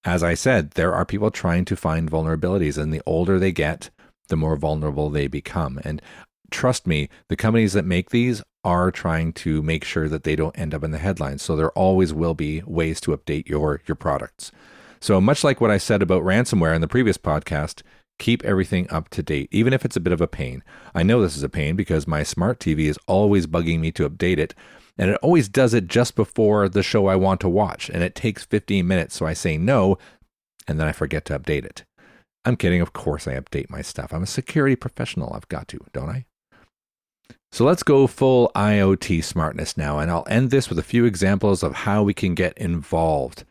as 0.04 0.22
I 0.22 0.35
said, 0.35 0.70
there 0.72 0.94
are 0.94 1.04
people 1.04 1.30
trying 1.30 1.66
to 1.66 1.76
find 1.76 2.11
vulnerabilities, 2.11 2.78
and 2.78 2.92
the 2.92 3.02
older 3.04 3.38
they 3.38 3.52
get, 3.52 3.90
the 4.28 4.37
more 4.37 4.57
vulnerable 4.57 5.11
they 5.11 5.26
become. 5.26 5.78
And 5.85 6.00
trust 6.50 6.87
me, 6.87 7.09
the 7.28 7.37
companies 7.37 7.74
that 7.74 7.85
make 7.85 8.11
these 8.11 8.42
are 8.66 8.90
trying 8.90 9.33
to 9.33 9.62
make 9.62 9.85
sure 9.85 10.09
that 10.09 10.24
they 10.24 10.35
don't 10.35 10.59
end 10.59 10.74
up 10.74 10.83
in 10.83 10.90
the 10.90 10.98
headlines. 10.98 11.40
So 11.40 11.55
there 11.55 11.70
always 11.70 12.12
will 12.12 12.35
be 12.35 12.62
ways 12.66 13.00
to 13.02 13.16
update 13.16 13.48
your 13.48 13.81
your 13.87 13.94
products. 13.94 14.50
So 15.00 15.20
much 15.20 15.44
like 15.44 15.61
what 15.61 15.70
I 15.70 15.79
said 15.79 16.02
about 16.02 16.24
ransomware 16.24 16.74
in 16.74 16.81
the 16.81 16.88
previous 16.88 17.16
podcast, 17.16 17.83
keep 18.18 18.44
everything 18.44 18.90
up 18.90 19.09
to 19.11 19.22
date, 19.22 19.48
even 19.52 19.72
if 19.72 19.85
it's 19.85 19.96
a 19.96 20.00
bit 20.00 20.12
of 20.12 20.20
a 20.20 20.26
pain. 20.26 20.64
I 20.94 21.05
know 21.05 21.22
this 21.22 21.37
is 21.37 21.44
a 21.44 21.48
pain 21.48 21.76
because 21.76 22.09
my 22.09 22.24
smart 22.24 22.59
TV 22.59 22.87
is 22.87 22.98
always 23.07 23.46
bugging 23.46 23.79
me 23.79 23.92
to 23.92 24.09
update 24.09 24.38
it, 24.38 24.55
and 24.98 25.11
it 25.11 25.18
always 25.22 25.48
does 25.48 25.74
it 25.74 25.87
just 25.87 26.16
before 26.16 26.68
the 26.68 26.83
show 26.83 27.07
I 27.07 27.14
want 27.14 27.40
to 27.42 27.48
watch, 27.48 27.88
and 27.88 28.02
it 28.02 28.16
takes 28.16 28.44
15 28.44 28.85
minutes, 28.87 29.14
so 29.14 29.26
I 29.26 29.35
say 29.35 29.57
no, 29.59 29.96
and 30.66 30.81
then 30.81 30.88
I 30.88 30.92
forget 30.92 31.24
to 31.26 31.38
update 31.38 31.64
it. 31.64 31.85
I'm 32.44 32.57
kidding, 32.57 32.81
of 32.81 32.92
course 32.92 33.29
I 33.29 33.35
update 33.35 33.70
my 33.70 33.83
stuff. 33.83 34.12
I'm 34.12 34.22
a 34.22 34.26
security 34.26 34.76
professional, 34.76 35.33
I've 35.35 35.48
got 35.48 35.68
to, 35.68 35.79
don't 35.92 36.11
I? 36.11 36.24
So 37.52 37.64
let's 37.64 37.82
go 37.82 38.06
full 38.06 38.50
IoT 38.54 39.24
smartness 39.24 39.76
now, 39.76 39.98
and 39.98 40.10
I'll 40.10 40.26
end 40.28 40.50
this 40.50 40.68
with 40.68 40.78
a 40.78 40.82
few 40.82 41.04
examples 41.04 41.62
of 41.62 41.74
how 41.74 42.02
we 42.02 42.12
can 42.12 42.34
get 42.34 42.56
involved. 42.58 43.44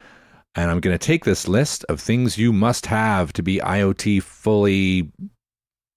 And 0.54 0.72
I'm 0.72 0.80
going 0.80 0.98
to 0.98 1.06
take 1.06 1.26
this 1.26 1.48
list 1.48 1.84
of 1.90 2.00
things 2.00 2.38
you 2.38 2.54
must 2.54 2.86
have 2.86 3.34
to 3.34 3.44
be 3.44 3.58
IoT 3.58 4.22
fully 4.22 5.12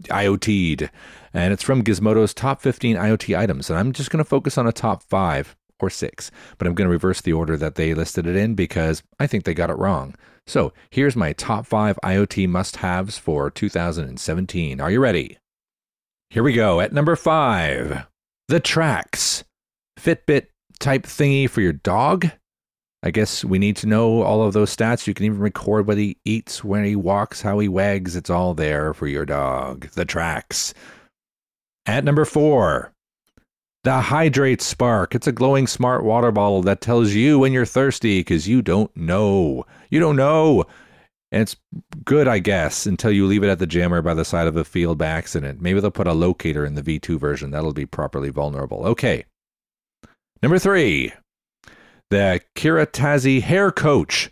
IoT'd. 0.05 0.91
And 1.35 1.53
it's 1.53 1.63
from 1.63 1.85
Gizmodo's 1.85 2.35
top 2.35 2.61
15 2.63 2.97
IoT 2.97 3.39
items. 3.39 3.69
And 3.69 3.79
I'm 3.79 3.93
just 3.93 4.11
going 4.11 4.19
to 4.19 4.29
focus 4.29 4.57
on 4.59 4.67
a 4.67 4.73
top 4.73 5.03
five 5.03 5.57
or 5.81 5.91
six, 5.91 6.31
but 6.57 6.67
I'm 6.67 6.75
going 6.75 6.87
to 6.87 6.93
reverse 6.93 7.21
the 7.21 7.33
order 7.33 7.57
that 7.57 7.77
they 7.77 7.95
listed 7.95 8.27
it 8.27 8.37
in 8.37 8.55
because 8.55 9.03
I 9.21 9.27
think 9.27 9.45
they 9.45 9.55
got 9.55 9.71
it 9.71 9.79
wrong. 9.79 10.15
So 10.47 10.73
here's 10.91 11.15
my 11.15 11.33
top 11.35 11.67
five 11.67 11.99
IoT 12.03 12.49
must 12.49 12.77
haves 12.77 13.19
for 13.19 13.51
2017. 13.51 14.81
Are 14.81 14.91
you 14.91 15.01
ready? 15.01 15.39
Here 16.31 16.43
we 16.43 16.53
go. 16.53 16.81
At 16.81 16.93
number 16.93 17.17
five, 17.17 18.07
the 18.49 18.61
tracks. 18.61 19.45
Fitbit 19.99 20.47
type 20.79 21.05
thingy 21.05 21.49
for 21.49 21.61
your 21.61 21.73
dog. 21.73 22.31
I 23.03 23.11
guess 23.11 23.45
we 23.45 23.59
need 23.59 23.77
to 23.77 23.87
know 23.87 24.23
all 24.23 24.43
of 24.43 24.53
those 24.53 24.75
stats. 24.75 25.07
You 25.07 25.15
can 25.15 25.25
even 25.25 25.39
record 25.39 25.87
what 25.87 25.99
he 25.99 26.19
eats, 26.25 26.63
when 26.63 26.85
he 26.85 26.97
walks, 26.97 27.41
how 27.41 27.59
he 27.61 27.69
wags. 27.69 28.15
It's 28.15 28.29
all 28.29 28.55
there 28.55 28.93
for 28.93 29.07
your 29.07 29.25
dog. 29.25 29.89
The 29.91 30.05
tracks. 30.05 30.75
At 31.87 32.05
number 32.05 32.25
four, 32.25 32.93
the 33.85 34.01
HidrateSpark. 34.03 35.15
It's 35.15 35.27
a 35.27 35.33
glowing 35.33 35.67
smart 35.67 36.05
water 36.05 36.31
bottle 36.31 36.61
that 36.63 36.83
tells 36.83 37.13
you 37.13 37.39
when 37.39 37.53
you're 37.53 37.65
thirsty 37.65 38.21
because 38.21 38.47
you 38.47 38.61
don't 38.61 38.95
know. 38.95 39.65
You 39.91 40.01
don't 40.01 40.17
know. 40.17 40.67
And 41.31 41.43
it's 41.43 41.57
good, 42.05 42.27
I 42.27 42.39
guess, 42.39 42.87
until 42.87 43.13
you 43.13 43.27
leave 43.27 43.43
it 43.43 43.51
at 43.51 43.59
the 43.59 43.67
jammer 43.67 44.01
by 44.01 44.15
the 44.15 44.25
side 44.25 44.47
of 44.47 44.57
a 44.57 44.65
field 44.65 44.99
by 44.99 45.07
accident. 45.07 45.61
Maybe 45.61 45.81
they'll 45.81 45.91
put 45.91 46.07
a 46.07 46.15
locator 46.15 46.65
in 46.65 46.75
the 46.75 46.83
V2 46.83 47.19
version. 47.19 47.51
That'll 47.51 47.75
be 47.75 47.87
properly 47.87 48.31
vulnerable. 48.31 48.87
Okay. 48.87 49.25
Number 50.43 50.59
three, 50.59 51.13
the 52.11 52.41
Kérastase 52.57 53.43
Hair 53.43 53.73
Coach. 53.73 54.31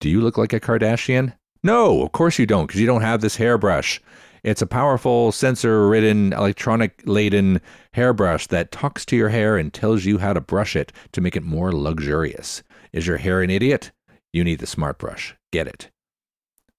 Do 0.00 0.08
you 0.08 0.20
look 0.20 0.36
like 0.36 0.52
a 0.52 0.60
Kardashian? 0.60 1.34
No, 1.62 2.02
of 2.02 2.12
course 2.12 2.38
you 2.38 2.46
don't, 2.46 2.66
because 2.66 2.80
you 2.80 2.86
don't 2.86 3.02
have 3.02 3.20
this 3.20 3.36
hairbrush. 3.36 4.00
It's 4.42 4.60
a 4.60 4.66
powerful 4.66 5.32
sensor 5.32 5.88
ridden, 5.88 6.34
electronic 6.34 7.02
laden 7.06 7.62
hairbrush 7.94 8.48
that 8.48 8.72
talks 8.72 9.06
to 9.06 9.16
your 9.16 9.30
hair 9.30 9.56
and 9.56 9.72
tells 9.72 10.04
you 10.04 10.18
how 10.18 10.34
to 10.34 10.40
brush 10.40 10.76
it 10.76 10.92
to 11.12 11.22
make 11.22 11.36
it 11.36 11.42
more 11.42 11.72
luxurious. 11.72 12.62
Is 12.92 13.06
your 13.06 13.16
hair 13.16 13.40
an 13.40 13.48
idiot? 13.48 13.92
You 14.34 14.44
need 14.44 14.58
the 14.58 14.66
smart 14.66 14.98
brush. 14.98 15.34
Get 15.52 15.66
it. 15.66 15.90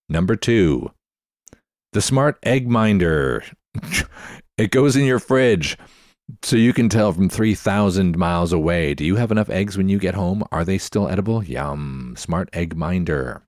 Number 0.10 0.36
two, 0.36 0.92
the 1.94 2.02
smart 2.02 2.38
egg 2.44 2.68
minder. 2.68 3.44
it 4.58 4.72
goes 4.72 4.96
in 4.96 5.06
your 5.06 5.20
fridge 5.20 5.78
so 6.42 6.56
you 6.56 6.74
can 6.74 6.90
tell 6.90 7.12
from 7.12 7.30
3,000 7.30 8.18
miles 8.18 8.52
away. 8.52 8.94
Do 8.94 9.06
you 9.06 9.16
have 9.16 9.32
enough 9.32 9.50
eggs 9.50 9.78
when 9.78 9.90
you 9.90 10.00
get 10.00 10.16
home? 10.16 10.44
Are 10.52 10.66
they 10.66 10.78
still 10.78 11.08
edible? 11.08 11.44
Yum. 11.44 12.16
Smart 12.18 12.50
egg 12.54 12.76
minder. 12.76 13.44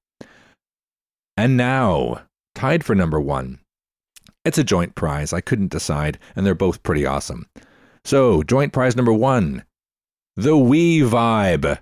And 1.36 1.58
now, 1.58 2.24
tied 2.56 2.84
for 2.84 2.96
number 2.96 3.20
one. 3.20 3.60
It's 4.46 4.58
a 4.58 4.64
joint 4.64 4.96
prize. 4.96 5.34
I 5.34 5.42
couldn't 5.42 5.72
decide, 5.72 6.18
and 6.36 6.46
they're 6.46 6.56
both 6.56 6.84
pretty 6.84 7.06
awesome. 7.06 7.48
So, 8.06 8.44
joint 8.44 8.74
prize 8.74 8.96
number 8.96 9.14
one 9.14 9.64
the 10.36 10.58
We 10.58 11.02
Vibe. 11.02 11.80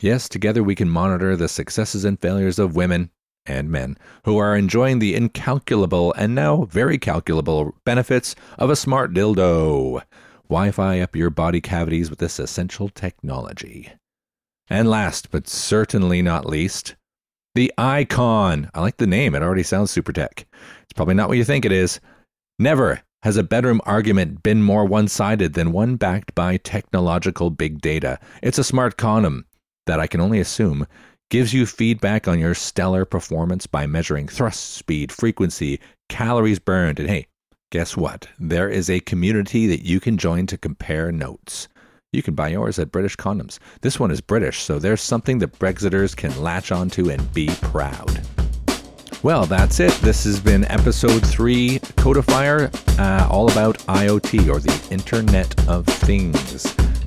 Yes, 0.00 0.28
together 0.28 0.62
we 0.62 0.74
can 0.74 0.90
monitor 0.90 1.36
the 1.36 1.48
successes 1.48 2.04
and 2.04 2.20
failures 2.20 2.58
of 2.58 2.74
women, 2.74 3.10
and 3.46 3.70
men 3.70 3.96
who 4.24 4.38
are 4.38 4.56
enjoying 4.56 4.98
the 4.98 5.14
incalculable 5.14 6.12
and 6.14 6.34
now 6.34 6.64
very 6.64 6.98
calculable 6.98 7.74
benefits 7.84 8.34
of 8.58 8.70
a 8.70 8.76
smart 8.76 9.12
dildo. 9.12 10.02
Wi 10.48 10.70
Fi 10.70 11.00
up 11.00 11.16
your 11.16 11.30
body 11.30 11.60
cavities 11.60 12.10
with 12.10 12.18
this 12.18 12.38
essential 12.38 12.88
technology. 12.88 13.92
And 14.68 14.88
last 14.88 15.30
but 15.30 15.48
certainly 15.48 16.22
not 16.22 16.46
least, 16.46 16.96
the 17.54 17.72
i.Con. 17.78 18.70
I 18.74 18.80
like 18.80 18.96
the 18.96 19.06
name, 19.06 19.34
it 19.34 19.42
already 19.42 19.62
sounds 19.62 19.90
super 19.90 20.12
tech. 20.12 20.46
It's 20.82 20.92
probably 20.94 21.14
not 21.14 21.28
what 21.28 21.38
you 21.38 21.44
think 21.44 21.64
it 21.64 21.72
is. 21.72 22.00
Never 22.58 23.02
Has 23.22 23.38
a 23.38 23.42
bedroom 23.42 23.80
argument 23.86 24.42
been 24.42 24.62
more 24.62 24.84
one 24.84 25.08
sided 25.08 25.54
than 25.54 25.72
one 25.72 25.96
backed 25.96 26.34
by 26.34 26.58
technological 26.58 27.48
big 27.48 27.80
data? 27.80 28.18
It's 28.42 28.58
a 28.58 28.64
smart 28.64 28.98
condom 28.98 29.46
that 29.86 29.98
I 29.98 30.06
can 30.06 30.20
only 30.20 30.40
assume 30.40 30.86
gives 31.30 31.52
you 31.52 31.66
feedback 31.66 32.28
on 32.28 32.38
your 32.38 32.54
stellar 32.54 33.04
performance 33.04 33.66
by 33.66 33.86
measuring 33.86 34.28
thrust, 34.28 34.74
speed, 34.74 35.10
frequency, 35.10 35.80
calories 36.08 36.58
burned, 36.58 37.00
and 37.00 37.08
hey, 37.08 37.26
guess 37.70 37.96
what? 37.96 38.28
There 38.38 38.68
is 38.68 38.88
a 38.88 39.00
community 39.00 39.66
that 39.66 39.84
you 39.84 40.00
can 40.00 40.18
join 40.18 40.46
to 40.46 40.58
compare 40.58 41.10
notes. 41.10 41.68
You 42.12 42.22
can 42.22 42.34
buy 42.34 42.48
yours 42.48 42.78
at 42.78 42.92
British 42.92 43.16
Condoms. 43.16 43.58
This 43.80 43.98
one 43.98 44.12
is 44.12 44.20
British, 44.20 44.60
so 44.60 44.78
there's 44.78 45.02
something 45.02 45.38
that 45.38 45.58
Brexiters 45.58 46.14
can 46.16 46.40
latch 46.40 46.70
onto 46.70 47.10
and 47.10 47.32
be 47.34 47.48
proud. 47.60 48.20
Well, 49.24 49.46
that's 49.46 49.80
it. 49.80 49.92
This 50.02 50.24
has 50.24 50.38
been 50.38 50.66
episode 50.66 51.26
three, 51.26 51.78
Codifier, 51.96 52.70
uh, 53.00 53.26
all 53.28 53.50
about 53.50 53.78
IoT 53.78 54.48
or 54.48 54.60
the 54.60 54.86
Internet 54.92 55.66
of 55.66 55.86
Things. 55.86 56.62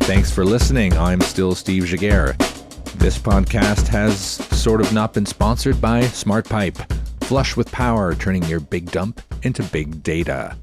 Thanks 0.07 0.31
for 0.31 0.43
listening. 0.43 0.97
I'm 0.97 1.21
still 1.21 1.53
Steve 1.53 1.83
Giguere. 1.83 2.56
This 2.97 3.19
podcast 3.19 3.87
has 3.89 4.19
sort 4.19 4.81
of 4.81 4.91
not 4.91 5.13
been 5.13 5.25
sponsored 5.25 5.79
by 5.79 6.01
SmartPipe. 6.01 6.91
Flush 7.23 7.55
with 7.55 7.71
power, 7.71 8.15
turning 8.15 8.43
your 8.45 8.59
big 8.59 8.91
dump 8.91 9.21
into 9.43 9.63
big 9.63 10.01
data. 10.03 10.57